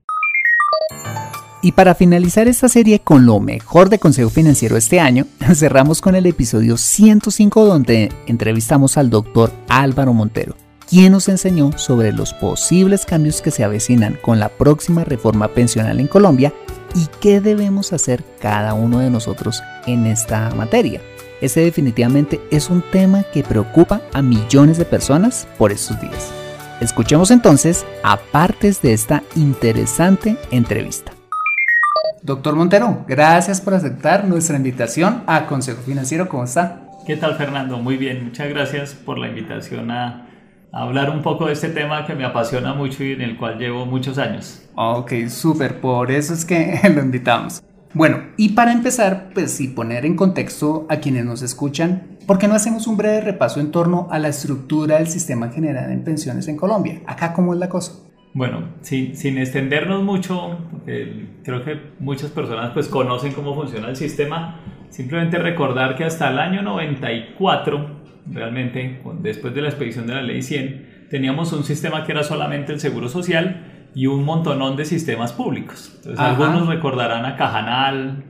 Y 1.64 1.74
para 1.74 1.94
finalizar 1.94 2.48
esta 2.48 2.68
serie 2.68 3.00
con 3.00 3.26
lo 3.26 3.40
mejor 3.40 3.90
de 3.90 4.00
Consejo 4.00 4.32
Financiero 4.32 4.78
este 4.78 5.00
año, 5.00 5.28
cerramos 5.54 6.02
con 6.02 6.16
el 6.16 6.26
episodio 6.26 6.76
105 6.76 7.66
donde 7.66 8.12
entrevistamos 8.26 8.98
al 8.98 9.12
doctor 9.12 9.52
Álvaro 9.70 10.14
Montero, 10.14 10.56
quien 10.90 11.12
nos 11.12 11.30
enseñó 11.30 11.78
sobre 11.78 12.14
los 12.14 12.34
posibles 12.34 13.06
cambios 13.06 13.42
que 13.42 13.52
se 13.52 13.64
avecinan 13.64 14.18
con 14.24 14.40
la 14.40 14.50
próxima 14.50 15.04
reforma 15.04 15.50
pensional 15.50 16.00
en 16.00 16.08
Colombia 16.08 16.52
y 16.96 17.06
qué 17.20 17.42
debemos 17.42 17.94
hacer 17.94 18.24
cada 18.40 18.74
uno 18.74 19.00
de 19.00 19.12
nosotros 19.12 19.62
en 19.86 20.08
esta 20.08 20.50
materia. 20.56 21.00
Este 21.42 21.62
definitivamente 21.62 22.40
es 22.52 22.70
un 22.70 22.84
tema 22.92 23.24
que 23.24 23.44
preocupa 23.44 24.02
a 24.14 24.22
millones 24.24 24.78
de 24.78 24.86
personas 24.86 25.48
por 25.60 25.72
estos 25.72 26.00
días. 26.02 26.32
Escuchemos 26.82 27.30
entonces 27.30 27.86
a 28.04 28.18
partes 28.18 28.82
de 28.82 28.94
esta 28.94 29.24
interesante 29.36 30.38
entrevista. 30.50 31.14
Doctor 32.24 32.56
Montero, 32.56 33.04
gracias 33.08 33.62
por 33.62 33.74
aceptar 33.74 34.26
nuestra 34.28 34.56
invitación 34.56 35.24
a 35.26 35.48
Consejo 35.48 35.82
Financiero. 35.82 36.30
¿Cómo 36.30 36.44
está? 36.44 36.84
¿Qué 37.08 37.18
tal 37.18 37.36
Fernando? 37.36 37.80
Muy 37.80 37.98
bien, 37.98 38.24
muchas 38.26 38.48
gracias 38.48 38.94
por 38.94 39.18
la 39.18 39.28
invitación 39.28 39.90
a, 39.90 40.28
a 40.72 40.84
hablar 40.84 41.10
un 41.10 41.24
poco 41.24 41.48
de 41.48 41.54
este 41.54 41.70
tema 41.70 42.06
que 42.06 42.14
me 42.14 42.24
apasiona 42.24 42.76
mucho 42.76 43.04
y 43.04 43.14
en 43.14 43.22
el 43.22 43.38
cual 43.38 43.58
llevo 43.58 43.88
muchos 43.88 44.20
años. 44.20 44.62
Ok, 44.76 45.14
súper, 45.30 45.82
por 45.82 46.12
eso 46.12 46.36
es 46.36 46.46
que 46.46 46.80
lo 46.96 47.02
invitamos. 47.02 47.64
Bueno, 47.96 48.20
y 48.38 48.50
para 48.50 48.72
empezar, 48.72 49.32
pues 49.34 49.60
y 49.60 49.70
poner 49.70 50.06
en 50.06 50.16
contexto 50.16 50.86
a 50.90 50.98
quienes 50.98 51.26
nos 51.26 51.42
escuchan, 51.42 52.20
¿por 52.28 52.38
qué 52.38 52.48
no 52.48 52.54
hacemos 52.54 52.86
un 52.86 52.98
breve 52.98 53.22
repaso 53.22 53.60
en 53.60 53.72
torno 53.72 54.08
a 54.12 54.20
la 54.20 54.28
estructura 54.28 55.00
del 55.00 55.08
sistema 55.08 55.50
general 55.50 55.92
en 55.92 56.04
pensiones 56.04 56.48
en 56.48 56.56
Colombia? 56.56 57.02
Acá, 57.08 57.34
¿cómo 57.34 57.52
es 57.56 57.60
la 57.60 57.68
cosa? 57.68 57.94
Bueno, 58.34 58.64
sin, 58.82 59.18
sin 59.18 59.38
extendernos 59.38 60.04
mucho, 60.04 60.58
porque 60.72 61.28
creo 61.44 61.64
que 61.66 61.80
muchas 62.00 62.32
personas 62.32 62.72
pues 62.72 62.88
conocen 62.88 63.34
cómo 63.34 63.56
funciona 63.56 63.90
el 63.90 63.98
sistema, 63.98 64.62
simplemente 64.90 65.38
recordar 65.38 65.96
que 65.96 66.06
hasta 66.06 66.30
el 66.30 66.40
año 66.40 66.62
94, 66.62 68.02
realmente, 68.28 69.02
después 69.20 69.54
de 69.54 69.62
la 69.62 69.68
expedición 69.68 70.08
de 70.08 70.16
la 70.16 70.22
ley 70.22 70.42
100, 70.42 71.08
teníamos 71.10 71.52
un 71.52 71.66
sistema 71.66 72.06
que 72.06 72.14
era 72.14 72.24
solamente 72.24 72.72
el 72.72 72.80
seguro 72.80 73.10
social 73.10 73.90
y 73.94 74.08
un 74.08 74.24
montonón 74.24 74.78
de 74.78 74.86
sistemas 74.86 75.34
públicos. 75.34 75.92
Entonces, 75.98 76.20
algunos 76.20 76.68
recordarán 76.68 77.26
a 77.26 77.36
Cajanal, 77.36 78.24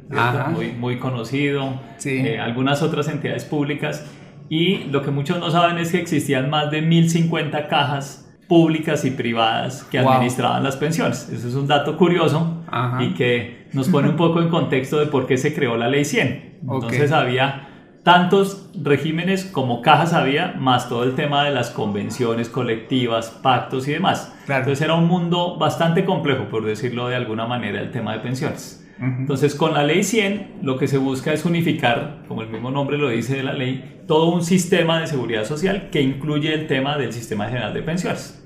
muy, 0.52 0.72
muy 0.72 0.98
conocido, 0.98 1.80
eh, 2.04 2.40
algunas 2.40 2.82
otras 2.82 3.08
entidades 3.08 3.46
públicas, 3.46 4.12
y 4.50 4.86
lo 4.86 5.04
que 5.04 5.12
muchos 5.12 5.40
no 5.40 5.52
saben 5.52 5.78
es 5.78 5.92
que 5.92 6.00
existían 6.00 6.50
más 6.50 6.72
de 6.72 6.82
1050 6.82 7.68
cajas 7.68 8.21
públicas 8.52 9.06
y 9.06 9.12
privadas 9.12 9.88
que 9.90 9.98
administraban 9.98 10.62
las 10.62 10.76
pensiones. 10.76 11.30
Eso 11.30 11.48
es 11.48 11.56
un 11.56 11.68
dato 11.68 11.96
curioso 11.96 12.66
y 13.00 13.14
que 13.14 13.68
nos 13.72 13.88
pone 13.88 14.10
un 14.10 14.18
poco 14.18 14.42
en 14.42 14.50
contexto 14.50 15.00
de 15.00 15.06
por 15.06 15.26
qué 15.26 15.38
se 15.38 15.56
creó 15.56 15.78
la 15.78 15.88
ley 15.88 16.04
100. 16.04 16.60
Entonces 16.64 17.14
había 17.14 17.70
tantos 18.04 18.70
regímenes 18.76 19.46
como 19.46 19.82
cajas 19.82 20.12
había, 20.12 20.54
más 20.60 20.90
todo 20.90 21.06
el 21.06 21.16
tema 21.16 21.46
de 21.46 21.52
las 21.52 21.70
convenciones 21.70 22.50
colectivas, 22.50 23.30
pactos 23.30 23.88
y 23.88 23.94
demás. 23.94 24.36
Entonces 24.50 24.82
era 24.82 24.96
un 24.96 25.08
mundo 25.08 25.58
bastante 25.58 26.04
complejo, 26.04 26.50
por 26.50 26.66
decirlo 26.66 27.08
de 27.08 27.16
alguna 27.16 27.46
manera, 27.46 27.80
el 27.80 27.90
tema 27.90 28.12
de 28.12 28.20
pensiones. 28.20 28.86
Entonces 29.00 29.56
con 29.56 29.74
la 29.74 29.84
ley 29.84 30.04
100 30.04 30.60
lo 30.62 30.78
que 30.78 30.90
se 30.90 30.98
busca 30.98 31.32
es 31.32 31.46
unificar, 31.46 32.24
como 32.28 32.42
el 32.42 32.50
mismo 32.50 32.70
nombre 32.70 32.98
lo 32.98 33.08
dice 33.08 33.38
de 33.38 33.44
la 33.44 33.54
ley, 33.54 34.02
todo 34.08 34.28
un 34.28 34.44
sistema 34.44 35.00
de 35.00 35.08
seguridad 35.08 35.46
social 35.46 35.88
que 35.90 36.02
incluye 36.02 36.54
el 36.54 36.68
tema 36.68 36.98
del 36.98 37.14
sistema 37.14 37.46
general 37.46 37.74
de 37.74 37.82
pensiones. 37.82 38.41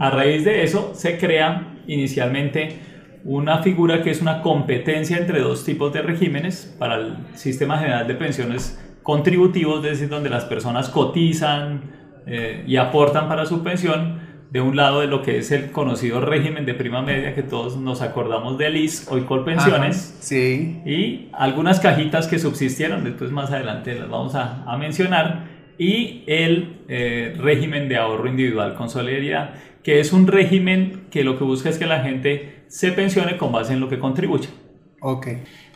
A 0.00 0.10
raíz 0.10 0.44
de 0.44 0.62
eso 0.62 0.92
se 0.94 1.18
crea 1.18 1.78
inicialmente 1.86 2.78
una 3.24 3.62
figura 3.62 4.02
que 4.02 4.10
es 4.10 4.20
una 4.20 4.42
competencia 4.42 5.16
entre 5.16 5.40
dos 5.40 5.64
tipos 5.64 5.92
de 5.92 6.02
regímenes 6.02 6.74
para 6.78 6.96
el 6.96 7.16
sistema 7.34 7.78
general 7.78 8.06
de 8.06 8.14
pensiones 8.14 8.78
contributivos, 9.02 9.84
es 9.84 9.92
decir, 9.92 10.08
donde 10.08 10.30
las 10.30 10.44
personas 10.44 10.88
cotizan 10.88 11.82
eh, 12.26 12.64
y 12.66 12.76
aportan 12.76 13.28
para 13.28 13.46
su 13.46 13.62
pensión, 13.62 14.34
de 14.50 14.60
un 14.60 14.76
lado 14.76 15.00
de 15.00 15.08
lo 15.08 15.20
que 15.20 15.38
es 15.38 15.50
el 15.50 15.72
conocido 15.72 16.20
régimen 16.20 16.64
de 16.64 16.74
prima 16.74 17.02
media, 17.02 17.34
que 17.34 17.42
todos 17.42 17.76
nos 17.76 18.02
acordamos 18.02 18.56
del 18.56 18.76
IS, 18.76 19.08
hoy 19.10 19.22
Colpensiones, 19.22 20.16
sí. 20.20 20.80
y 20.86 21.28
algunas 21.32 21.80
cajitas 21.80 22.28
que 22.28 22.38
subsistieron, 22.38 23.02
después 23.02 23.32
más 23.32 23.50
adelante 23.50 23.96
las 23.96 24.08
vamos 24.08 24.36
a, 24.36 24.62
a 24.62 24.76
mencionar, 24.76 25.53
y 25.78 26.22
el 26.26 26.80
eh, 26.88 27.34
régimen 27.38 27.88
de 27.88 27.96
ahorro 27.96 28.28
individual 28.28 28.74
con 28.74 28.88
solidaridad, 28.88 29.54
que 29.82 30.00
es 30.00 30.12
un 30.12 30.26
régimen 30.26 31.06
que 31.10 31.24
lo 31.24 31.38
que 31.38 31.44
busca 31.44 31.68
es 31.68 31.78
que 31.78 31.86
la 31.86 32.00
gente 32.00 32.64
se 32.68 32.92
pensione 32.92 33.36
con 33.36 33.52
base 33.52 33.72
en 33.72 33.80
lo 33.80 33.88
que 33.88 33.98
contribuye. 33.98 34.48
Ok. 35.00 35.28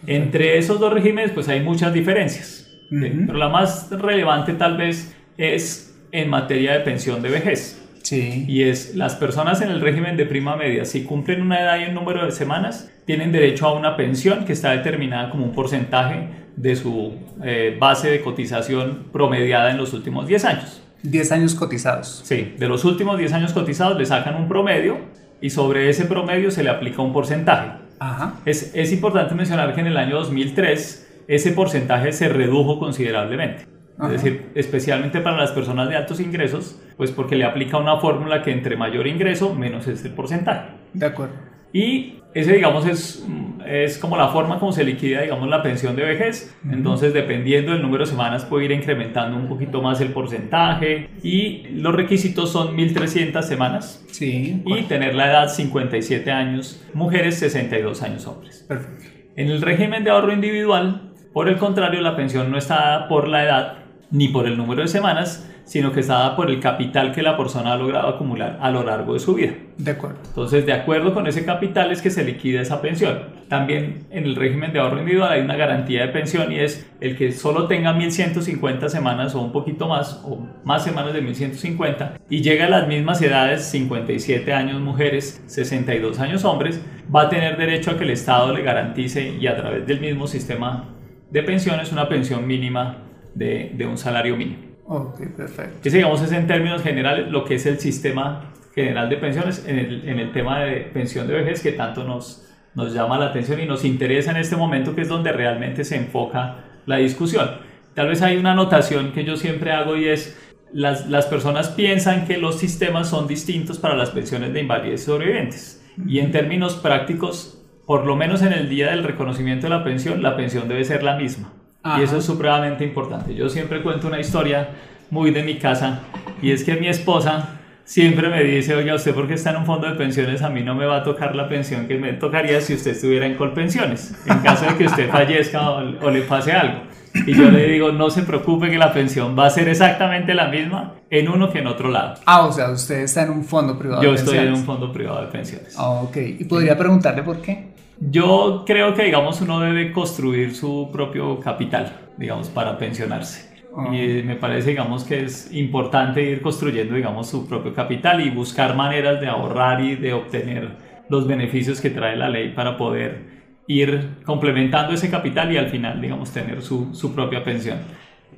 Entre 0.06 0.58
esos 0.58 0.80
dos 0.80 0.92
regímenes 0.92 1.30
pues 1.32 1.48
hay 1.48 1.60
muchas 1.60 1.92
diferencias, 1.92 2.70
pero 2.90 3.34
la 3.34 3.48
más 3.48 3.90
relevante 3.90 4.54
tal 4.54 4.76
vez 4.76 5.14
es 5.36 5.88
en 6.12 6.30
materia 6.30 6.72
de 6.72 6.80
pensión 6.80 7.22
de 7.22 7.28
vejez. 7.28 7.84
Sí. 8.02 8.46
Y 8.48 8.62
es 8.62 8.94
las 8.94 9.16
personas 9.16 9.60
en 9.60 9.68
el 9.68 9.82
régimen 9.82 10.16
de 10.16 10.24
prima 10.24 10.56
media, 10.56 10.86
si 10.86 11.04
cumplen 11.04 11.42
una 11.42 11.60
edad 11.60 11.78
y 11.80 11.88
un 11.90 11.94
número 11.94 12.24
de 12.24 12.32
semanas, 12.32 12.90
tienen 13.04 13.32
derecho 13.32 13.66
a 13.66 13.74
una 13.74 13.96
pensión 13.96 14.46
que 14.46 14.54
está 14.54 14.70
determinada 14.70 15.30
como 15.30 15.44
un 15.44 15.52
porcentaje 15.52 16.28
de 16.60 16.76
su 16.76 17.12
eh, 17.42 17.76
base 17.78 18.10
de 18.10 18.20
cotización 18.20 19.04
promediada 19.12 19.70
en 19.70 19.78
los 19.78 19.92
últimos 19.92 20.26
10 20.26 20.44
años. 20.44 20.82
10 21.02 21.32
años 21.32 21.54
cotizados. 21.54 22.22
Sí, 22.24 22.54
de 22.58 22.68
los 22.68 22.84
últimos 22.84 23.18
10 23.18 23.32
años 23.32 23.52
cotizados 23.52 23.96
le 23.96 24.04
sacan 24.04 24.34
un 24.34 24.48
promedio 24.48 24.98
y 25.40 25.50
sobre 25.50 25.88
ese 25.88 26.04
promedio 26.06 26.50
se 26.50 26.64
le 26.64 26.70
aplica 26.70 27.00
un 27.00 27.12
porcentaje. 27.12 27.70
Ajá. 28.00 28.34
Es, 28.44 28.72
es 28.74 28.92
importante 28.92 29.34
mencionar 29.34 29.74
que 29.74 29.80
en 29.80 29.86
el 29.86 29.96
año 29.96 30.16
2003 30.16 31.24
ese 31.28 31.52
porcentaje 31.52 32.12
se 32.12 32.28
redujo 32.28 32.78
considerablemente. 32.78 33.66
Es 34.00 34.10
decir, 34.10 34.50
especialmente 34.54 35.20
para 35.20 35.36
las 35.36 35.50
personas 35.50 35.88
de 35.88 35.96
altos 35.96 36.20
ingresos, 36.20 36.80
pues 36.96 37.10
porque 37.10 37.34
le 37.34 37.44
aplica 37.44 37.78
una 37.78 37.96
fórmula 37.96 38.42
que 38.42 38.52
entre 38.52 38.76
mayor 38.76 39.08
ingreso, 39.08 39.54
menos 39.54 39.88
es 39.88 40.04
el 40.04 40.12
porcentaje. 40.12 40.68
De 40.92 41.06
acuerdo. 41.06 41.34
Y 41.72 42.14
ese, 42.34 42.54
digamos, 42.54 42.86
es, 42.86 43.26
es 43.66 43.98
como 43.98 44.16
la 44.16 44.28
forma 44.28 44.58
como 44.58 44.72
se 44.72 44.84
liquida, 44.84 45.22
digamos, 45.22 45.48
la 45.48 45.62
pensión 45.62 45.96
de 45.96 46.04
vejez. 46.04 46.56
Entonces, 46.70 47.12
dependiendo 47.12 47.72
del 47.72 47.82
número 47.82 48.04
de 48.04 48.10
semanas, 48.10 48.44
puede 48.44 48.66
ir 48.66 48.72
incrementando 48.72 49.36
un 49.36 49.48
poquito 49.48 49.82
más 49.82 50.00
el 50.00 50.12
porcentaje. 50.12 51.08
Y 51.22 51.68
los 51.72 51.94
requisitos 51.94 52.52
son 52.52 52.76
1.300 52.76 53.42
semanas. 53.42 54.04
Sí. 54.10 54.62
Y 54.64 54.82
tener 54.82 55.14
la 55.14 55.30
edad 55.30 55.48
57 55.48 56.30
años, 56.30 56.84
mujeres 56.94 57.38
62 57.38 58.02
años 58.02 58.26
hombres. 58.26 58.64
Perfecto. 58.68 59.04
En 59.36 59.48
el 59.48 59.62
régimen 59.62 60.04
de 60.04 60.10
ahorro 60.10 60.32
individual, 60.32 61.12
por 61.32 61.48
el 61.48 61.56
contrario, 61.56 62.00
la 62.00 62.16
pensión 62.16 62.50
no 62.50 62.58
está 62.58 62.74
dada 62.74 63.08
por 63.08 63.28
la 63.28 63.44
edad 63.44 63.78
ni 64.10 64.28
por 64.28 64.46
el 64.46 64.56
número 64.56 64.82
de 64.82 64.88
semanas, 64.88 65.48
sino 65.68 65.92
que 65.92 66.00
está 66.00 66.14
dada 66.14 66.36
por 66.36 66.50
el 66.50 66.60
capital 66.60 67.12
que 67.12 67.20
la 67.20 67.36
persona 67.36 67.74
ha 67.74 67.76
logrado 67.76 68.08
acumular 68.08 68.58
a 68.62 68.70
lo 68.70 68.82
largo 68.82 69.12
de 69.12 69.20
su 69.20 69.34
vida. 69.34 69.52
De 69.76 69.90
acuerdo. 69.90 70.16
Entonces, 70.26 70.64
de 70.64 70.72
acuerdo 70.72 71.12
con 71.12 71.26
ese 71.26 71.44
capital 71.44 71.92
es 71.92 72.00
que 72.00 72.08
se 72.08 72.24
liquida 72.24 72.62
esa 72.62 72.80
pensión. 72.80 73.18
También 73.48 74.06
en 74.10 74.24
el 74.24 74.34
régimen 74.34 74.72
de 74.72 74.80
ahorro 74.80 74.98
individual 74.98 75.30
hay 75.30 75.42
una 75.42 75.56
garantía 75.56 76.06
de 76.06 76.08
pensión 76.08 76.50
y 76.52 76.60
es 76.60 76.90
el 77.00 77.16
que 77.16 77.32
solo 77.32 77.66
tenga 77.66 77.92
1150 77.92 78.88
semanas 78.88 79.34
o 79.34 79.42
un 79.42 79.52
poquito 79.52 79.88
más 79.88 80.22
o 80.24 80.38
más 80.64 80.84
semanas 80.84 81.12
de 81.12 81.20
1150 81.20 82.14
y 82.30 82.40
llega 82.40 82.64
a 82.64 82.70
las 82.70 82.88
mismas 82.88 83.20
edades, 83.20 83.64
57 83.64 84.52
años 84.54 84.80
mujeres, 84.80 85.42
62 85.46 86.18
años 86.18 86.46
hombres, 86.46 86.82
va 87.14 87.22
a 87.22 87.28
tener 87.28 87.58
derecho 87.58 87.90
a 87.90 87.98
que 87.98 88.04
el 88.04 88.10
Estado 88.10 88.54
le 88.54 88.62
garantice 88.62 89.36
y 89.38 89.46
a 89.46 89.56
través 89.56 89.86
del 89.86 90.00
mismo 90.00 90.26
sistema 90.26 90.94
de 91.30 91.42
pensiones 91.42 91.92
una 91.92 92.08
pensión 92.08 92.46
mínima 92.46 93.07
de, 93.34 93.72
de 93.74 93.86
un 93.86 93.98
salario 93.98 94.36
mínimo. 94.36 94.68
Ok, 94.86 95.20
perfecto. 95.36 95.80
Ese, 95.84 95.98
digamos, 95.98 96.22
es 96.22 96.32
en 96.32 96.46
términos 96.46 96.82
generales 96.82 97.30
lo 97.30 97.44
que 97.44 97.56
es 97.56 97.66
el 97.66 97.78
sistema 97.78 98.52
general 98.74 99.08
de 99.10 99.16
pensiones 99.16 99.64
en 99.66 99.78
el, 99.78 100.08
en 100.08 100.18
el 100.18 100.32
tema 100.32 100.60
de 100.60 100.76
pensión 100.92 101.26
de 101.26 101.34
vejez 101.34 101.62
que 101.62 101.72
tanto 101.72 102.04
nos, 102.04 102.48
nos 102.74 102.94
llama 102.94 103.18
la 103.18 103.26
atención 103.26 103.60
y 103.60 103.66
nos 103.66 103.84
interesa 103.84 104.30
en 104.30 104.38
este 104.38 104.56
momento, 104.56 104.94
que 104.94 105.02
es 105.02 105.08
donde 105.08 105.32
realmente 105.32 105.84
se 105.84 105.96
enfoca 105.96 106.64
la 106.86 106.96
discusión. 106.96 107.50
Tal 107.94 108.08
vez 108.08 108.22
hay 108.22 108.36
una 108.36 108.52
anotación 108.52 109.12
que 109.12 109.24
yo 109.24 109.36
siempre 109.36 109.72
hago 109.72 109.96
y 109.96 110.06
es, 110.06 110.38
las, 110.72 111.08
las 111.08 111.26
personas 111.26 111.70
piensan 111.70 112.26
que 112.26 112.38
los 112.38 112.58
sistemas 112.58 113.08
son 113.08 113.26
distintos 113.26 113.78
para 113.78 113.96
las 113.96 114.10
pensiones 114.10 114.52
de 114.52 114.60
invalidez 114.60 115.04
sobrevivientes. 115.04 115.84
Y 116.06 116.20
en 116.20 116.30
términos 116.30 116.76
prácticos, 116.76 117.60
por 117.84 118.06
lo 118.06 118.14
menos 118.14 118.42
en 118.42 118.52
el 118.52 118.68
día 118.68 118.90
del 118.90 119.02
reconocimiento 119.02 119.66
de 119.66 119.70
la 119.70 119.82
pensión, 119.82 120.22
la 120.22 120.36
pensión 120.36 120.68
debe 120.68 120.84
ser 120.84 121.02
la 121.02 121.16
misma. 121.16 121.52
Y 121.98 122.02
eso 122.02 122.18
es 122.18 122.24
supremamente 122.24 122.84
importante. 122.84 123.34
Yo 123.34 123.48
siempre 123.48 123.82
cuento 123.82 124.08
una 124.08 124.20
historia 124.20 124.68
muy 125.10 125.30
de 125.30 125.42
mi 125.42 125.56
casa 125.58 126.00
y 126.42 126.50
es 126.50 126.64
que 126.64 126.74
mi 126.74 126.88
esposa 126.88 127.50
siempre 127.84 128.28
me 128.28 128.42
dice, 128.44 128.74
oiga, 128.74 128.94
usted 128.94 129.14
porque 129.14 129.34
está 129.34 129.50
en 129.50 129.56
un 129.56 129.66
fondo 129.66 129.88
de 129.88 129.94
pensiones, 129.94 130.42
a 130.42 130.50
mí 130.50 130.62
no 130.62 130.74
me 130.74 130.84
va 130.84 130.98
a 130.98 131.02
tocar 131.02 131.34
la 131.34 131.48
pensión 131.48 131.88
que 131.88 131.96
me 131.96 132.12
tocaría 132.12 132.60
si 132.60 132.74
usted 132.74 132.90
estuviera 132.90 133.24
en 133.26 133.34
Colpensiones, 133.36 134.14
en 134.26 134.38
caso 134.40 134.66
de 134.66 134.76
que 134.76 134.84
usted 134.86 135.08
fallezca 135.10 135.70
o, 135.70 136.06
o 136.06 136.10
le 136.10 136.22
pase 136.22 136.52
algo. 136.52 136.82
Y 137.26 137.34
yo 137.34 137.50
le 137.50 137.66
digo, 137.66 137.90
no 137.90 138.10
se 138.10 138.22
preocupe 138.22 138.68
que 138.68 138.76
la 138.76 138.92
pensión 138.92 139.34
va 139.36 139.46
a 139.46 139.50
ser 139.50 139.68
exactamente 139.68 140.34
la 140.34 140.48
misma 140.48 140.92
en 141.10 141.28
uno 141.28 141.50
que 141.50 141.60
en 141.60 141.66
otro 141.66 141.88
lado. 141.90 142.14
Ah, 142.26 142.46
o 142.46 142.52
sea, 142.52 142.70
usted 142.70 143.00
está 143.00 143.22
en 143.22 143.30
un 143.30 143.44
fondo 143.44 143.78
privado 143.78 144.02
Yo 144.02 144.10
de 144.10 144.16
estoy 144.16 144.34
pensiones. 144.34 144.54
en 144.58 144.60
un 144.60 144.66
fondo 144.66 144.92
privado 144.92 145.22
de 145.22 145.26
pensiones. 145.28 145.74
Ah, 145.78 145.88
ok. 145.88 146.16
¿Y 146.38 146.44
podría 146.44 146.76
preguntarle 146.76 147.22
por 147.22 147.40
qué? 147.40 147.67
Yo 148.00 148.64
creo 148.66 148.94
que, 148.94 149.04
digamos, 149.04 149.40
uno 149.40 149.60
debe 149.60 149.92
construir 149.92 150.54
su 150.54 150.88
propio 150.92 151.40
capital, 151.40 151.92
digamos, 152.16 152.48
para 152.48 152.78
pensionarse. 152.78 153.48
Ah. 153.76 153.94
Y 153.94 154.22
me 154.22 154.36
parece, 154.36 154.70
digamos, 154.70 155.04
que 155.04 155.24
es 155.24 155.52
importante 155.52 156.22
ir 156.22 156.40
construyendo, 156.40 156.94
digamos, 156.94 157.28
su 157.28 157.48
propio 157.48 157.74
capital 157.74 158.20
y 158.20 158.30
buscar 158.30 158.76
maneras 158.76 159.20
de 159.20 159.26
ahorrar 159.26 159.80
y 159.80 159.96
de 159.96 160.12
obtener 160.12 160.70
los 161.08 161.26
beneficios 161.26 161.80
que 161.80 161.90
trae 161.90 162.16
la 162.16 162.28
ley 162.28 162.50
para 162.50 162.76
poder 162.76 163.38
ir 163.66 164.16
complementando 164.24 164.94
ese 164.94 165.10
capital 165.10 165.52
y 165.52 165.56
al 165.58 165.68
final, 165.68 166.00
digamos, 166.00 166.30
tener 166.30 166.62
su, 166.62 166.94
su 166.94 167.14
propia 167.14 167.42
pensión. 167.42 167.78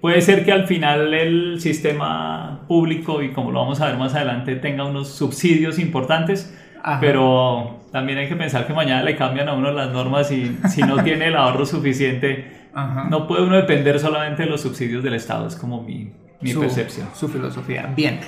Puede 0.00 0.22
ser 0.22 0.44
que 0.44 0.52
al 0.52 0.66
final 0.66 1.12
el 1.12 1.60
sistema 1.60 2.62
público, 2.66 3.22
y 3.22 3.32
como 3.32 3.50
lo 3.50 3.60
vamos 3.60 3.80
a 3.82 3.86
ver 3.86 3.98
más 3.98 4.14
adelante, 4.14 4.56
tenga 4.56 4.84
unos 4.84 5.08
subsidios 5.08 5.78
importantes, 5.78 6.56
Ajá. 6.82 7.00
pero 7.00 7.79
también 7.90 8.18
hay 8.18 8.28
que 8.28 8.36
pensar 8.36 8.66
que 8.66 8.72
mañana 8.72 9.02
le 9.02 9.16
cambian 9.16 9.48
a 9.48 9.54
uno 9.54 9.72
las 9.72 9.90
normas 9.90 10.30
y 10.30 10.56
si 10.68 10.82
no 10.82 11.02
tiene 11.04 11.28
el 11.28 11.36
ahorro 11.36 11.66
suficiente, 11.66 12.68
Ajá. 12.72 13.08
no 13.10 13.26
puede 13.26 13.42
uno 13.42 13.56
depender 13.56 13.98
solamente 13.98 14.44
de 14.44 14.48
los 14.48 14.60
subsidios 14.60 15.02
del 15.02 15.14
Estado, 15.14 15.48
es 15.48 15.56
como 15.56 15.82
mi, 15.82 16.12
mi 16.40 16.52
su, 16.52 16.60
percepción. 16.60 17.08
Su 17.14 17.28
filosofía. 17.28 17.92
Bien. 17.94 18.20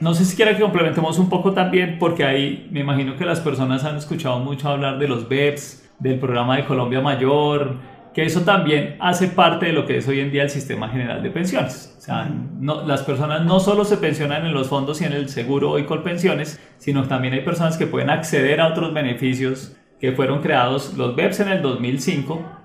No 0.00 0.14
sé 0.14 0.24
si 0.24 0.34
quiera 0.34 0.54
que 0.54 0.62
complementemos 0.62 1.18
un 1.18 1.28
poco 1.28 1.52
también, 1.52 1.98
porque 1.98 2.24
ahí 2.24 2.68
me 2.70 2.80
imagino 2.80 3.16
que 3.16 3.26
las 3.26 3.40
personas 3.40 3.84
han 3.84 3.96
escuchado 3.96 4.38
mucho 4.38 4.70
hablar 4.70 4.98
de 4.98 5.06
los 5.06 5.28
BEPS, 5.28 5.90
del 5.98 6.18
programa 6.18 6.56
de 6.56 6.64
Colombia 6.64 7.02
Mayor, 7.02 7.76
que 8.14 8.24
eso 8.24 8.40
también 8.42 8.96
hace 9.00 9.28
parte 9.28 9.66
de 9.66 9.72
lo 9.72 9.86
que 9.86 9.96
es 9.98 10.08
hoy 10.08 10.20
en 10.20 10.30
día 10.32 10.42
el 10.42 10.50
sistema 10.50 10.88
general 10.88 11.22
de 11.22 11.30
pensiones. 11.30 11.94
O 11.98 12.00
sea, 12.00 12.28
no, 12.58 12.86
las 12.86 13.02
personas 13.02 13.44
no 13.44 13.60
solo 13.60 13.84
se 13.84 13.96
pensionan 13.98 14.44
en 14.46 14.52
los 14.52 14.68
fondos 14.68 15.00
y 15.00 15.04
en 15.04 15.12
el 15.12 15.28
seguro 15.28 15.78
y 15.78 15.84
Colpensiones, 15.84 16.58
sino 16.78 17.04
también 17.04 17.34
hay 17.34 17.40
personas 17.42 17.76
que 17.76 17.86
pueden 17.86 18.10
acceder 18.10 18.60
a 18.60 18.68
otros 18.68 18.92
beneficios 18.92 19.76
que 20.00 20.12
fueron 20.12 20.40
creados, 20.40 20.94
los 20.96 21.14
BEPS 21.14 21.40
en 21.40 21.48
el 21.48 21.62
2005 21.62 22.56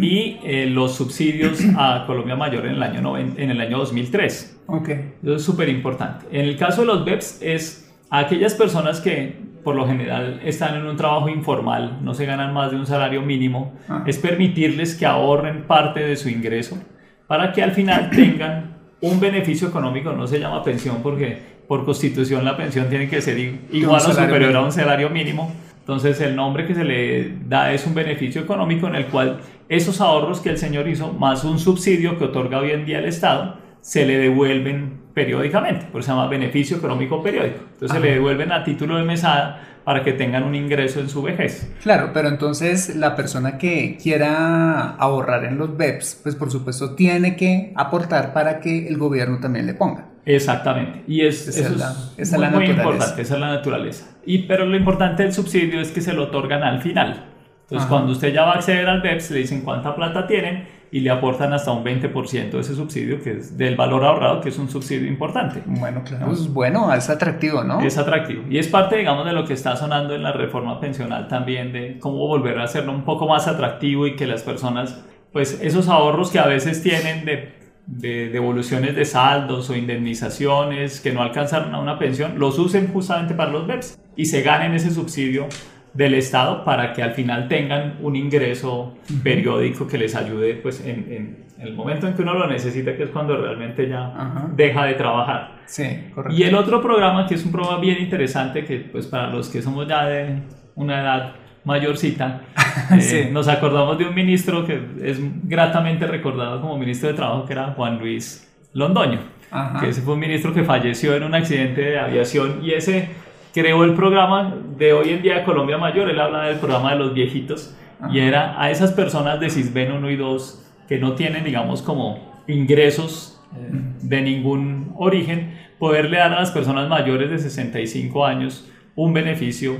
y 0.00 0.38
eh, 0.44 0.66
los 0.68 0.94
subsidios 0.96 1.60
a 1.78 2.04
Colombia 2.06 2.36
Mayor 2.36 2.66
en 2.66 2.72
el 2.74 2.82
año, 2.82 3.00
noven- 3.00 3.34
en 3.38 3.50
el 3.50 3.60
año 3.60 3.78
2003. 3.78 4.62
Ok. 4.66 4.88
Eso 5.22 5.36
es 5.36 5.42
súper 5.42 5.68
importante. 5.68 6.26
En 6.32 6.44
el 6.46 6.56
caso 6.56 6.82
de 6.82 6.88
los 6.88 7.04
BEPS 7.04 7.38
es 7.40 7.94
a 8.10 8.18
aquellas 8.18 8.54
personas 8.54 9.00
que 9.00 9.51
por 9.62 9.74
lo 9.76 9.86
general 9.86 10.40
están 10.44 10.76
en 10.76 10.86
un 10.86 10.96
trabajo 10.96 11.28
informal, 11.28 11.98
no 12.02 12.14
se 12.14 12.26
ganan 12.26 12.52
más 12.52 12.70
de 12.70 12.76
un 12.76 12.86
salario 12.86 13.22
mínimo, 13.22 13.74
Ah. 13.88 14.02
es 14.06 14.18
permitirles 14.18 14.94
que 14.96 15.06
ahorren 15.06 15.64
parte 15.64 16.00
de 16.00 16.16
su 16.16 16.28
ingreso 16.28 16.78
para 17.26 17.52
que 17.52 17.62
al 17.62 17.72
final 17.72 18.10
tengan 18.14 18.76
un 19.00 19.20
beneficio 19.20 19.68
económico, 19.68 20.12
no 20.12 20.26
se 20.26 20.38
llama 20.38 20.62
pensión 20.62 20.96
porque 21.02 21.38
por 21.66 21.84
constitución 21.84 22.44
la 22.44 22.56
pensión 22.56 22.88
tiene 22.88 23.08
que 23.08 23.20
ser 23.20 23.38
igual 23.38 23.96
o 23.96 24.12
superior 24.12 24.54
a 24.56 24.60
un 24.62 24.72
salario 24.72 25.10
mínimo. 25.10 25.52
Entonces 25.80 26.20
el 26.20 26.36
nombre 26.36 26.66
que 26.66 26.74
se 26.74 26.84
le 26.84 27.38
da 27.48 27.72
es 27.72 27.86
un 27.86 27.94
beneficio 27.94 28.42
económico 28.42 28.86
en 28.86 28.94
el 28.94 29.06
cual 29.06 29.38
esos 29.68 30.00
ahorros 30.00 30.40
que 30.40 30.50
el 30.50 30.58
señor 30.58 30.86
hizo, 30.86 31.12
más 31.12 31.42
un 31.44 31.58
subsidio 31.58 32.18
que 32.18 32.24
otorga 32.24 32.58
hoy 32.58 32.70
en 32.70 32.84
día 32.84 32.98
el 33.00 33.06
Estado, 33.06 33.56
se 33.82 34.06
le 34.06 34.16
devuelven 34.16 35.02
periódicamente, 35.12 35.84
por 35.92 36.00
eso 36.00 36.06
se 36.06 36.16
llama 36.16 36.28
beneficio 36.28 36.78
económico 36.78 37.22
periódico. 37.22 37.58
Entonces 37.74 37.90
se 37.92 38.00
le 38.00 38.12
devuelven 38.12 38.50
a 38.50 38.64
título 38.64 38.96
de 38.96 39.04
mesada 39.04 39.68
para 39.84 40.02
que 40.04 40.12
tengan 40.12 40.44
un 40.44 40.54
ingreso 40.54 41.00
en 41.00 41.08
su 41.10 41.20
vejez. 41.22 41.70
Claro, 41.82 42.12
pero 42.14 42.28
entonces 42.28 42.96
la 42.96 43.14
persona 43.16 43.58
que 43.58 43.98
quiera 44.02 44.90
ahorrar 44.90 45.44
en 45.44 45.58
los 45.58 45.76
BEPS, 45.76 46.20
pues 46.22 46.34
por 46.36 46.50
supuesto 46.50 46.94
tiene 46.94 47.36
que 47.36 47.72
aportar 47.76 48.32
para 48.32 48.60
que 48.60 48.86
el 48.88 48.96
gobierno 48.96 49.38
también 49.40 49.66
le 49.66 49.74
ponga. 49.74 50.06
Exactamente. 50.24 51.02
Y 51.08 51.22
es, 51.26 51.48
Esa 51.48 51.60
eso 51.60 51.72
es 51.72 51.78
la- 51.80 51.90
es 51.90 52.28
esa 52.28 52.36
es 52.36 52.40
muy, 52.40 52.40
la 52.40 52.50
muy 52.50 52.66
importante, 52.66 53.22
esa 53.22 53.34
es 53.34 53.40
la 53.40 53.48
naturaleza. 53.48 54.06
Y, 54.24 54.44
pero 54.46 54.64
lo 54.64 54.76
importante 54.76 55.24
del 55.24 55.32
subsidio 55.32 55.80
es 55.80 55.90
que 55.90 56.00
se 56.00 56.12
lo 56.12 56.22
otorgan 56.24 56.62
al 56.62 56.80
final. 56.80 57.24
Entonces, 57.62 57.78
Ajá. 57.86 57.88
cuando 57.88 58.12
usted 58.12 58.32
ya 58.32 58.44
va 58.44 58.52
a 58.52 58.54
acceder 58.56 58.88
al 58.88 59.00
BEPS, 59.02 59.32
le 59.32 59.38
dicen 59.40 59.62
cuánta 59.62 59.94
plata 59.96 60.26
tienen 60.28 60.64
y 60.92 61.00
le 61.00 61.08
aportan 61.08 61.54
hasta 61.54 61.72
un 61.72 61.82
20% 61.82 62.50
de 62.50 62.60
ese 62.60 62.74
subsidio, 62.74 63.22
que 63.22 63.38
es 63.38 63.56
del 63.56 63.76
valor 63.76 64.04
ahorrado, 64.04 64.42
que 64.42 64.50
es 64.50 64.58
un 64.58 64.68
subsidio 64.68 65.08
importante. 65.08 65.62
Bueno, 65.64 66.02
claro, 66.04 66.30
es 66.30 66.52
bueno, 66.52 66.92
es 66.92 67.08
atractivo, 67.08 67.64
¿no? 67.64 67.80
Es 67.80 67.96
atractivo. 67.96 68.42
Y 68.50 68.58
es 68.58 68.68
parte, 68.68 68.98
digamos, 68.98 69.24
de 69.24 69.32
lo 69.32 69.46
que 69.46 69.54
está 69.54 69.74
sonando 69.74 70.14
en 70.14 70.22
la 70.22 70.32
reforma 70.32 70.78
pensional 70.80 71.28
también, 71.28 71.72
de 71.72 71.98
cómo 71.98 72.28
volver 72.28 72.58
a 72.58 72.64
hacerlo 72.64 72.92
un 72.92 73.04
poco 73.04 73.26
más 73.26 73.48
atractivo 73.48 74.06
y 74.06 74.16
que 74.16 74.26
las 74.26 74.42
personas, 74.42 75.02
pues 75.32 75.58
esos 75.62 75.88
ahorros 75.88 76.30
que 76.30 76.38
a 76.38 76.46
veces 76.46 76.82
tienen 76.82 77.24
de, 77.24 77.54
de 77.86 78.28
devoluciones 78.28 78.94
de 78.94 79.06
saldos 79.06 79.70
o 79.70 79.74
indemnizaciones 79.74 81.00
que 81.00 81.14
no 81.14 81.22
alcanzaron 81.22 81.74
a 81.74 81.80
una 81.80 81.98
pensión, 81.98 82.38
los 82.38 82.58
usen 82.58 82.92
justamente 82.92 83.32
para 83.32 83.50
los 83.50 83.66
BEPS 83.66 83.98
y 84.14 84.26
se 84.26 84.42
ganen 84.42 84.74
ese 84.74 84.90
subsidio 84.90 85.46
del 85.94 86.14
Estado 86.14 86.64
para 86.64 86.92
que 86.92 87.02
al 87.02 87.12
final 87.12 87.48
tengan 87.48 87.96
un 88.00 88.16
ingreso 88.16 88.96
periódico 89.22 89.86
que 89.86 89.98
les 89.98 90.14
ayude 90.14 90.54
pues 90.54 90.80
en, 90.86 91.12
en 91.12 91.44
el 91.60 91.74
momento 91.74 92.06
en 92.08 92.14
que 92.14 92.22
uno 92.22 92.34
lo 92.34 92.46
necesita, 92.46 92.96
que 92.96 93.04
es 93.04 93.10
cuando 93.10 93.36
realmente 93.36 93.88
ya 93.88 94.06
Ajá. 94.06 94.48
deja 94.56 94.84
de 94.86 94.94
trabajar. 94.94 95.60
Sí, 95.66 95.84
correcto. 96.14 96.36
Y 96.36 96.42
el 96.44 96.54
otro 96.54 96.80
programa, 96.82 97.26
que 97.26 97.34
es 97.34 97.44
un 97.44 97.52
programa 97.52 97.78
bien 97.78 97.98
interesante, 98.00 98.64
que 98.64 98.78
pues 98.78 99.06
para 99.06 99.28
los 99.28 99.48
que 99.48 99.60
somos 99.62 99.86
ya 99.86 100.06
de 100.06 100.38
una 100.74 101.00
edad 101.02 101.32
mayorcita, 101.64 102.40
eh, 102.96 103.00
Sí. 103.00 103.28
nos 103.30 103.46
acordamos 103.48 103.96
de 103.98 104.06
un 104.06 104.14
ministro 104.14 104.64
que 104.66 104.80
es 105.02 105.18
gratamente 105.46 106.06
recordado 106.06 106.60
como 106.60 106.76
ministro 106.78 107.08
de 107.08 107.14
Trabajo, 107.14 107.44
que 107.46 107.52
era 107.52 107.68
Juan 107.76 107.98
Luis 107.98 108.50
Londoño, 108.72 109.20
Ajá. 109.50 109.80
que 109.80 109.90
ese 109.90 110.00
fue 110.02 110.14
un 110.14 110.20
ministro 110.20 110.52
que 110.52 110.64
falleció 110.64 111.14
en 111.14 111.22
un 111.22 111.34
accidente 111.34 111.82
de 111.82 111.98
aviación 111.98 112.60
y 112.62 112.72
ese 112.72 113.08
creó 113.52 113.84
el 113.84 113.94
programa 113.94 114.54
de 114.78 114.92
hoy 114.92 115.10
en 115.10 115.22
día 115.22 115.36
de 115.38 115.44
Colombia 115.44 115.78
Mayor, 115.78 116.08
él 116.10 116.20
habla 116.20 116.44
del 116.44 116.58
programa 116.58 116.92
de 116.92 116.98
los 116.98 117.14
viejitos, 117.14 117.76
y 118.10 118.18
era 118.18 118.60
a 118.60 118.70
esas 118.70 118.92
personas 118.92 119.38
de 119.40 119.48
CISBEN 119.50 119.92
1 119.92 120.10
y 120.10 120.16
2 120.16 120.66
que 120.88 120.98
no 120.98 121.14
tienen, 121.14 121.44
digamos, 121.44 121.82
como 121.82 122.42
ingresos 122.48 123.40
eh, 123.54 123.70
de 124.02 124.22
ningún 124.22 124.92
origen, 124.96 125.56
poderle 125.78 126.18
dar 126.18 126.32
a 126.32 126.40
las 126.40 126.50
personas 126.50 126.88
mayores 126.88 127.30
de 127.30 127.38
65 127.38 128.24
años 128.26 128.68
un 128.96 129.12
beneficio 129.12 129.76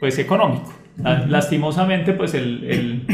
pues 0.00 0.18
económico. 0.18 0.72
La- 1.02 1.26
Lastimosamente 1.26 2.12
pues 2.12 2.34
el, 2.34 2.64
el- 2.64 3.06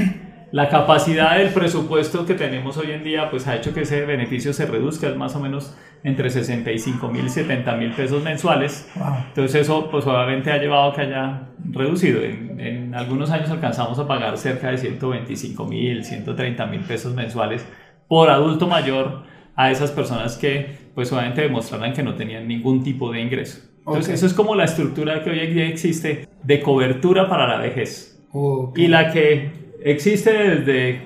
la 0.50 0.68
capacidad 0.68 1.36
del 1.36 1.50
presupuesto 1.50 2.24
que 2.24 2.34
tenemos 2.34 2.76
hoy 2.78 2.92
en 2.92 3.04
día 3.04 3.30
pues 3.30 3.46
ha 3.46 3.56
hecho 3.56 3.74
que 3.74 3.82
ese 3.82 4.04
beneficio 4.06 4.52
se 4.52 4.64
reduzca, 4.66 5.08
es 5.08 5.16
más 5.16 5.36
o 5.36 5.40
menos 5.40 5.76
entre 6.04 6.30
65 6.30 7.08
mil 7.08 7.26
y 7.26 7.28
70 7.28 7.76
mil 7.76 7.92
pesos 7.92 8.22
mensuales. 8.22 8.90
Wow. 8.94 9.14
Entonces 9.28 9.62
eso 9.62 9.90
pues 9.90 10.06
obviamente 10.06 10.50
ha 10.50 10.58
llevado 10.58 10.90
a 10.90 10.94
que 10.94 11.02
haya 11.02 11.48
reducido. 11.70 12.22
En, 12.22 12.58
en 12.60 12.94
algunos 12.94 13.30
años 13.30 13.50
alcanzamos 13.50 13.98
a 13.98 14.06
pagar 14.06 14.38
cerca 14.38 14.70
de 14.70 14.78
125 14.78 15.66
mil, 15.66 16.04
130 16.04 16.66
mil 16.66 16.80
pesos 16.80 17.14
mensuales 17.14 17.66
por 18.06 18.30
adulto 18.30 18.66
mayor 18.66 19.24
a 19.54 19.70
esas 19.70 19.90
personas 19.90 20.38
que 20.38 20.88
pues 20.94 21.12
obviamente 21.12 21.42
demostraran 21.42 21.92
que 21.92 22.02
no 22.02 22.14
tenían 22.14 22.48
ningún 22.48 22.82
tipo 22.82 23.12
de 23.12 23.20
ingreso. 23.20 23.60
Entonces 23.80 24.08
Ok. 24.08 24.14
eso 24.14 24.26
es 24.26 24.34
como 24.34 24.54
la 24.54 24.64
estructura 24.64 25.22
que 25.22 25.30
hoy 25.30 25.40
en 25.40 25.54
día 25.54 25.66
existe 25.66 26.26
de 26.42 26.60
cobertura 26.60 27.28
para 27.28 27.46
la 27.48 27.58
vejez. 27.58 28.22
Ok. 28.32 28.78
Y 28.78 28.86
la 28.88 29.10
que 29.12 29.50
existe 29.82 30.32
desde 30.32 31.02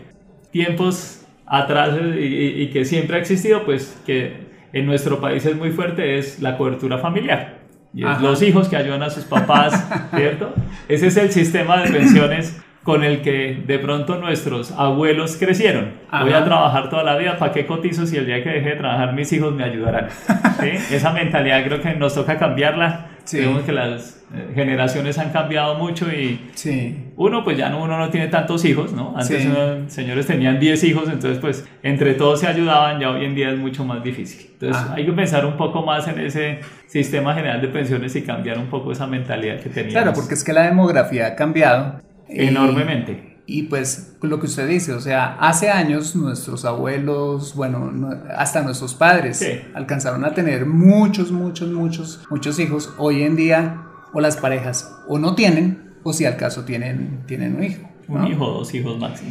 tiempos 0.51 1.27
atrás 1.47 1.91
y, 2.19 2.69
que 2.69 2.85
siempre 2.85 3.17
ha 3.17 3.21
existido, 3.21 3.65
pues 3.65 4.01
que 4.07 4.53
en 4.73 4.87
nuestro 4.87 5.21
país 5.21 5.45
es 5.45 5.57
muy 5.57 5.71
fuerte, 5.71 6.19
es 6.19 6.41
la 6.41 6.57
cobertura 6.57 6.99
familiar. 6.99 7.59
Y 7.95 8.07
es 8.07 8.21
los 8.23 8.41
hijos 8.41 8.69
que 8.69 8.77
ayudan 8.77 9.03
a 9.03 9.11
sus 9.11 9.25
papás, 9.25 9.87
¿cierto? 10.17 10.55
Ese 10.89 11.09
es 11.09 11.17
el 11.19 11.31
sistema 11.31 11.83
de 11.83 11.91
pensiones 11.91 12.59
con 12.83 13.05
el 13.05 13.21
que 13.21 13.63
de 13.67 13.79
pronto 13.79 14.17
nuestros 14.17 14.73
abuelos 14.73 15.37
crecieron. 15.37 15.93
Voy 16.11 16.33
a 16.33 16.45
trabajar 16.45 16.89
toda 16.89 17.05
la 17.05 17.17
vida, 17.17 17.37
¿para 17.39 17.53
qué 17.53 17.67
cotizo 17.67 18.07
si 18.07 18.17
el 18.17 18.27
día 18.27 18.43
que 18.43 18.51
deje 18.51 18.71
de 18.71 18.77
trabajar 18.77 19.13
mis 19.13 19.33
hijos 19.33 19.55
me 19.55 19.63
ayudarán? 19.63 20.09
¿Sí? 20.61 20.95
Esa 20.95 21.13
mentalidad 21.13 21.63
creo 21.65 21.81
que 21.81 21.95
nos 21.95 22.15
toca 22.15 22.39
cambiarla. 22.39 23.09
Sí. 23.25 23.39
Vemos 23.41 23.63
que 23.63 23.73
las 23.73 24.22
generaciones 24.55 25.19
han 25.19 25.31
cambiado 25.31 25.75
mucho 25.77 26.11
y 26.11 26.51
Sí. 26.55 27.11
uno 27.17 27.45
pues 27.45 27.57
ya 27.59 27.69
no, 27.69 27.83
uno 27.83 27.99
no 27.99 28.09
tiene 28.11 28.29
tantos 28.29 28.65
hijos, 28.65 28.93
¿no? 28.93 29.15
Antes 29.17 29.43
Sí. 29.43 29.49
señores 29.89 30.27
tenían 30.27 30.59
10 30.61 30.83
hijos, 30.85 31.05
entonces 31.05 31.39
pues 31.39 31.67
entre 31.83 32.15
todos 32.15 32.41
se 32.41 32.47
ayudaban, 32.47 33.01
ya 33.01 33.11
hoy 33.11 33.25
en 33.25 33.35
día 33.35 33.51
es 33.51 33.59
mucho 33.59 33.85
más 33.85 34.03
difícil. 34.03 34.49
Entonces 34.53 34.83
Ajá. 34.83 34.95
hay 34.95 35.07
que 35.07 35.13
pensar 35.13 35.45
un 35.47 35.57
poco 35.57 35.83
más 35.85 36.07
en 36.09 36.19
ese 36.21 36.61
sistema 36.87 37.35
general 37.35 37.61
de 37.61 37.69
pensiones 37.69 38.15
y 38.17 38.23
cambiar 38.23 38.59
un 38.59 38.67
poco 38.67 38.93
esa 38.93 39.07
mentalidad 39.07 39.57
que 39.61 39.69
teníamos. 39.69 39.93
Claro, 39.93 40.13
porque 40.15 40.35
es 40.35 40.45
que 40.45 40.53
la 40.53 40.63
demografía 40.63 41.27
ha 41.29 41.35
cambiado. 41.35 42.01
y- 42.29 42.45
Enormemente. 42.47 43.31
Y 43.45 43.65
pues 43.65 44.17
lo 44.23 44.39
que 44.41 44.47
usted 44.47 44.67
dice, 44.69 44.93
o 44.95 45.01
sea, 45.01 45.37
hace 45.41 45.69
años 45.69 46.15
nuestros 46.17 46.65
abuelos, 46.65 47.55
bueno, 47.55 47.91
no- 47.93 48.17
hasta 48.37 48.63
nuestros 48.63 48.95
padres 48.95 49.39
Sí. 49.41 49.61
alcanzaron 49.75 50.25
a 50.25 50.33
tener 50.33 50.65
muchos, 50.65 51.31
muchos, 51.33 51.69
muchos, 51.71 52.25
muchos 52.31 52.59
hijos. 52.61 52.95
Hoy 52.99 53.23
en 53.25 53.37
día, 53.37 53.83
o 54.13 54.21
las 54.21 54.37
parejas 54.37 54.95
o 55.09 55.19
no 55.19 55.35
tienen, 55.35 55.93
o 56.03 56.13
si 56.13 56.25
al 56.25 56.37
caso 56.37 56.65
tienen, 56.65 57.23
tienen 57.27 57.57
un 57.57 57.65
hijo. 57.65 57.93
Un 58.09 58.27
hijo, 58.27 58.47
dos 58.47 58.75
hijos 58.75 58.99
máximo. 58.99 59.31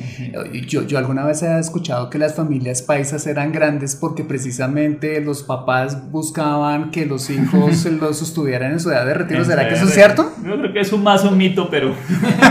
Yo, 0.68 0.88
yo 0.88 0.98
alguna 0.98 1.26
vez 1.26 1.44
he 1.44 1.60
escuchado 1.60 2.10
que 2.10 2.18
las 2.18 2.36
familias 2.36 2.82
paisas 2.82 3.28
eran 3.28 3.52
grandes 3.52 3.96
porque 3.96 4.24
precisamente 4.24 5.22
los 5.22 5.44
papás 5.44 6.10
buscaban 6.10 6.90
que 6.90 7.06
los 7.06 7.30
hijos 7.30 7.86
los 8.02 8.18
sostuvieran 8.18 8.72
en 8.72 8.80
su 8.80 8.90
edad 8.90 9.06
de 9.06 9.14
retiro. 9.14 9.44
¿Será 9.44 9.68
que 9.68 9.76
eso 9.76 9.86
es 9.86 9.94
cierto? 9.94 10.32
Yo 10.46 10.58
creo 10.58 10.74
que 10.74 10.80
es 10.80 10.92
un 10.94 11.04
más 11.04 11.24
un 11.24 11.38
mito, 11.38 11.70
pero, 11.70 11.94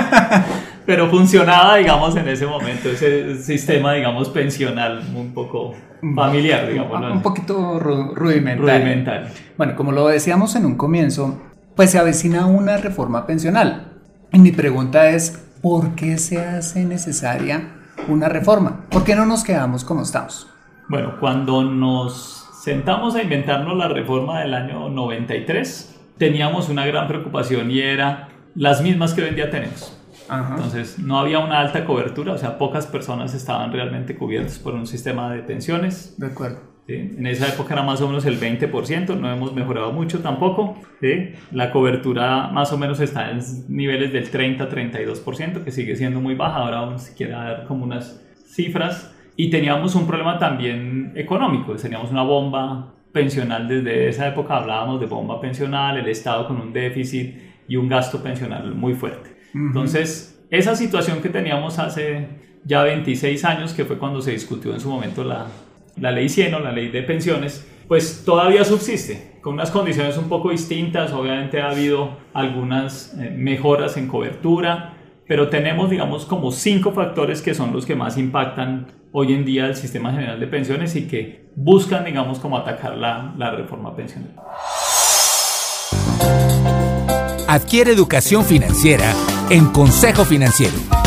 pero 0.86 1.10
funcionaba, 1.10 1.76
digamos, 1.76 2.14
en 2.16 2.28
ese 2.28 2.46
momento, 2.46 2.90
ese 2.90 3.42
sistema, 3.42 3.94
digamos, 3.94 4.28
pensional 4.28 5.02
un 5.14 5.32
poco 5.32 5.74
familiar, 6.14 6.68
digamos. 6.68 7.12
Un 7.12 7.22
poquito 7.22 7.78
rudimental. 7.78 8.58
rudimental. 8.58 9.28
Bueno, 9.56 9.74
como 9.74 9.90
lo 9.92 10.06
decíamos 10.08 10.54
en 10.54 10.66
un 10.66 10.76
comienzo, 10.76 11.40
pues 11.80 11.92
se 11.92 11.98
avecina 11.98 12.44
una 12.44 12.76
reforma 12.76 13.26
pensional. 13.26 13.92
Y 14.34 14.38
mi 14.38 14.52
pregunta 14.52 15.08
es, 15.08 15.48
¿por 15.62 15.94
qué 15.94 16.18
se 16.18 16.38
hace 16.38 16.84
necesaria 16.84 17.70
una 18.06 18.28
reforma? 18.28 18.84
¿Por 18.90 19.02
qué 19.02 19.16
no 19.16 19.24
nos 19.24 19.44
quedamos 19.44 19.82
como 19.82 20.02
estamos? 20.02 20.46
Bueno, 20.90 21.14
cuando 21.18 21.64
nos 21.64 22.50
sentamos 22.62 23.14
a 23.14 23.22
inventarnos 23.22 23.78
la 23.78 23.88
reforma 23.88 24.40
del 24.40 24.52
año 24.52 24.90
93, 24.90 25.98
teníamos 26.18 26.68
una 26.68 26.84
gran 26.84 27.08
preocupación 27.08 27.70
y 27.70 27.80
era 27.80 28.28
las 28.54 28.82
mismas 28.82 29.14
que 29.14 29.22
hoy 29.22 29.28
en 29.28 29.36
día 29.36 29.50
tenemos. 29.50 29.98
Entonces, 30.28 30.98
no 30.98 31.18
había 31.18 31.38
una 31.38 31.60
alta 31.60 31.86
cobertura, 31.86 32.34
o 32.34 32.38
sea, 32.38 32.58
pocas 32.58 32.86
personas 32.88 33.32
estaban 33.32 33.72
realmente 33.72 34.18
cubiertas 34.18 34.58
por 34.58 34.74
un 34.74 34.86
sistema 34.86 35.32
de 35.32 35.38
pensiones. 35.44 36.14
De 36.18 36.26
acuerdo. 36.26 36.69
En 36.98 37.26
esa 37.26 37.48
época 37.48 37.74
era 37.74 37.82
más 37.82 38.00
o 38.00 38.06
menos 38.06 38.24
el 38.26 38.38
20%, 38.40 39.18
no 39.18 39.32
hemos 39.32 39.54
mejorado 39.54 39.92
mucho 39.92 40.20
tampoco. 40.20 40.78
La 41.52 41.70
cobertura 41.70 42.48
más 42.48 42.72
o 42.72 42.78
menos 42.78 43.00
está 43.00 43.30
en 43.30 43.40
niveles 43.68 44.12
del 44.12 44.30
30-32%, 44.30 45.64
que 45.64 45.70
sigue 45.70 45.96
siendo 45.96 46.20
muy 46.20 46.34
baja. 46.34 46.56
Ahora 46.56 46.80
vamos 46.80 47.02
siquiera 47.02 47.42
a 47.42 47.44
dar 47.44 47.66
como 47.66 47.84
unas 47.84 48.22
cifras. 48.46 49.14
Y 49.36 49.48
teníamos 49.48 49.94
un 49.94 50.06
problema 50.06 50.38
también 50.38 51.12
económico, 51.14 51.74
teníamos 51.74 52.10
una 52.10 52.22
bomba 52.22 52.94
pensional 53.12 53.66
desde 53.66 54.08
esa 54.08 54.28
época, 54.28 54.56
hablábamos 54.56 55.00
de 55.00 55.06
bomba 55.06 55.40
pensional, 55.40 55.96
el 55.96 56.08
Estado 56.08 56.46
con 56.46 56.60
un 56.60 56.72
déficit 56.72 57.36
y 57.66 57.76
un 57.76 57.88
gasto 57.88 58.22
pensional 58.22 58.74
muy 58.74 58.94
fuerte. 58.94 59.30
Entonces, 59.54 60.44
esa 60.50 60.74
situación 60.74 61.22
que 61.22 61.28
teníamos 61.28 61.78
hace 61.78 62.28
ya 62.64 62.82
26 62.82 63.44
años, 63.44 63.72
que 63.72 63.84
fue 63.84 63.98
cuando 63.98 64.20
se 64.20 64.32
discutió 64.32 64.74
en 64.74 64.80
su 64.80 64.90
momento 64.90 65.24
la, 65.24 65.46
la 65.96 66.10
ley 66.12 66.28
100 66.28 66.54
o 66.54 66.60
la 66.60 66.72
ley 66.72 66.88
de 66.88 67.02
pensiones, 67.02 67.66
pues 67.88 68.22
todavía 68.24 68.64
subsiste, 68.64 69.38
con 69.40 69.54
unas 69.54 69.70
condiciones 69.70 70.16
un 70.16 70.28
poco 70.28 70.50
distintas, 70.50 71.12
obviamente 71.12 71.60
ha 71.60 71.70
habido 71.70 72.18
algunas 72.32 73.14
eh, 73.18 73.30
mejoras 73.36 73.96
en 73.96 74.06
cobertura, 74.06 74.94
pero 75.26 75.48
tenemos, 75.48 75.90
digamos, 75.90 76.24
como 76.24 76.52
cinco 76.52 76.92
factores 76.92 77.42
que 77.42 77.54
son 77.54 77.72
los 77.72 77.86
que 77.86 77.94
más 77.94 78.18
impactan 78.18 78.88
hoy 79.12 79.32
en 79.32 79.44
día 79.44 79.66
el 79.66 79.76
sistema 79.76 80.12
general 80.12 80.38
de 80.38 80.46
pensiones 80.46 80.94
y 80.96 81.08
que 81.08 81.50
buscan, 81.56 82.04
digamos, 82.04 82.38
como 82.38 82.56
atacar 82.56 82.96
la, 82.96 83.34
la 83.36 83.50
reforma 83.50 83.94
pensional. 83.94 84.34
Adquiere 87.48 87.92
educación 87.92 88.44
financiera 88.44 89.12
en 89.50 89.66
Consejo 89.66 90.24
Financiero. 90.24 90.99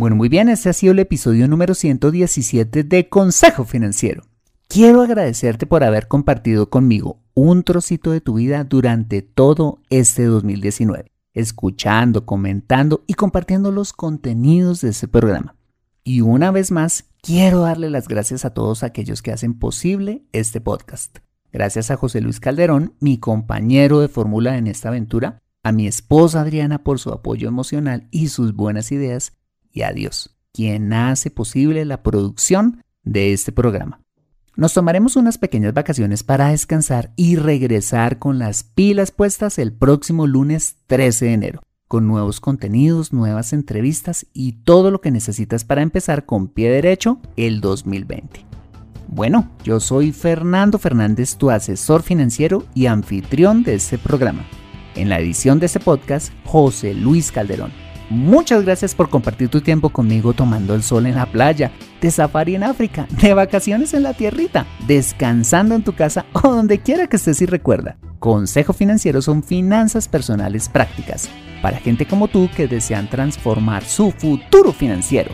Bueno, 0.00 0.16
muy 0.16 0.30
bien, 0.30 0.48
este 0.48 0.70
ha 0.70 0.72
sido 0.72 0.92
el 0.92 0.98
episodio 0.98 1.46
número 1.46 1.74
117 1.74 2.84
de 2.84 3.10
Consejo 3.10 3.66
Financiero. 3.66 4.22
Quiero 4.66 5.02
agradecerte 5.02 5.66
por 5.66 5.84
haber 5.84 6.08
compartido 6.08 6.70
conmigo 6.70 7.20
un 7.34 7.64
trocito 7.64 8.10
de 8.10 8.22
tu 8.22 8.32
vida 8.32 8.64
durante 8.64 9.20
todo 9.20 9.82
este 9.90 10.24
2019, 10.24 11.12
escuchando, 11.34 12.24
comentando 12.24 13.04
y 13.06 13.12
compartiendo 13.12 13.72
los 13.72 13.92
contenidos 13.92 14.80
de 14.80 14.88
este 14.88 15.06
programa. 15.06 15.56
Y 16.02 16.22
una 16.22 16.50
vez 16.50 16.70
más, 16.70 17.04
quiero 17.20 17.60
darle 17.60 17.90
las 17.90 18.08
gracias 18.08 18.46
a 18.46 18.54
todos 18.54 18.82
aquellos 18.82 19.20
que 19.20 19.32
hacen 19.32 19.52
posible 19.52 20.24
este 20.32 20.62
podcast. 20.62 21.18
Gracias 21.52 21.90
a 21.90 21.98
José 21.98 22.22
Luis 22.22 22.40
Calderón, 22.40 22.94
mi 23.00 23.18
compañero 23.18 24.00
de 24.00 24.08
fórmula 24.08 24.56
en 24.56 24.66
esta 24.66 24.88
aventura, 24.88 25.42
a 25.62 25.72
mi 25.72 25.86
esposa 25.86 26.40
Adriana 26.40 26.82
por 26.82 26.98
su 26.98 27.10
apoyo 27.10 27.48
emocional 27.48 28.08
y 28.10 28.28
sus 28.28 28.54
buenas 28.54 28.92
ideas, 28.92 29.34
y 29.72 29.82
a 29.82 29.92
Dios, 29.92 30.36
quien 30.52 30.92
hace 30.92 31.30
posible 31.30 31.84
la 31.84 32.02
producción 32.02 32.82
de 33.02 33.32
este 33.32 33.52
programa. 33.52 34.00
Nos 34.56 34.74
tomaremos 34.74 35.16
unas 35.16 35.38
pequeñas 35.38 35.72
vacaciones 35.72 36.22
para 36.22 36.48
descansar 36.48 37.12
y 37.16 37.36
regresar 37.36 38.18
con 38.18 38.38
las 38.38 38.62
pilas 38.62 39.10
puestas 39.10 39.58
el 39.58 39.72
próximo 39.72 40.26
lunes 40.26 40.76
13 40.86 41.26
de 41.26 41.32
enero, 41.32 41.62
con 41.88 42.06
nuevos 42.06 42.40
contenidos, 42.40 43.12
nuevas 43.12 43.52
entrevistas 43.52 44.26
y 44.34 44.52
todo 44.64 44.90
lo 44.90 45.00
que 45.00 45.10
necesitas 45.10 45.64
para 45.64 45.82
empezar 45.82 46.26
con 46.26 46.48
pie 46.48 46.70
derecho 46.70 47.20
el 47.36 47.60
2020. 47.60 48.44
Bueno, 49.08 49.50
yo 49.64 49.80
soy 49.80 50.12
Fernando 50.12 50.78
Fernández, 50.78 51.36
tu 51.36 51.50
asesor 51.50 52.02
financiero 52.02 52.64
y 52.74 52.86
anfitrión 52.86 53.62
de 53.62 53.74
este 53.74 53.98
programa. 53.98 54.44
En 54.94 55.08
la 55.08 55.18
edición 55.18 55.58
de 55.58 55.66
este 55.66 55.80
podcast, 55.80 56.32
José 56.44 56.94
Luis 56.94 57.32
Calderón. 57.32 57.89
Muchas 58.10 58.64
gracias 58.64 58.94
por 58.96 59.08
compartir 59.08 59.48
tu 59.48 59.60
tiempo 59.60 59.90
conmigo 59.90 60.32
tomando 60.32 60.74
el 60.74 60.82
sol 60.82 61.06
en 61.06 61.14
la 61.14 61.26
playa, 61.26 61.70
de 62.00 62.10
safari 62.10 62.56
en 62.56 62.64
África, 62.64 63.06
de 63.22 63.34
vacaciones 63.34 63.94
en 63.94 64.02
la 64.02 64.14
tierrita, 64.14 64.66
descansando 64.88 65.76
en 65.76 65.84
tu 65.84 65.94
casa 65.94 66.26
o 66.32 66.40
donde 66.48 66.80
quiera 66.80 67.06
que 67.06 67.16
estés 67.16 67.40
y 67.40 67.46
recuerda. 67.46 67.96
Consejo 68.18 68.72
Financiero 68.72 69.22
son 69.22 69.44
finanzas 69.44 70.08
personales 70.08 70.68
prácticas 70.68 71.30
para 71.62 71.78
gente 71.78 72.04
como 72.04 72.26
tú 72.26 72.50
que 72.56 72.66
desean 72.66 73.08
transformar 73.08 73.84
su 73.84 74.10
futuro 74.10 74.72
financiero. 74.72 75.30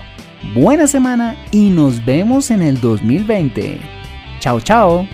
Buena 0.55 0.87
semana 0.87 1.35
y 1.51 1.71
nos 1.71 2.05
vemos 2.05 2.51
en 2.51 2.61
el 2.61 2.79
2020. 2.81 3.81
Chao, 4.41 4.61
chao. 4.61 5.09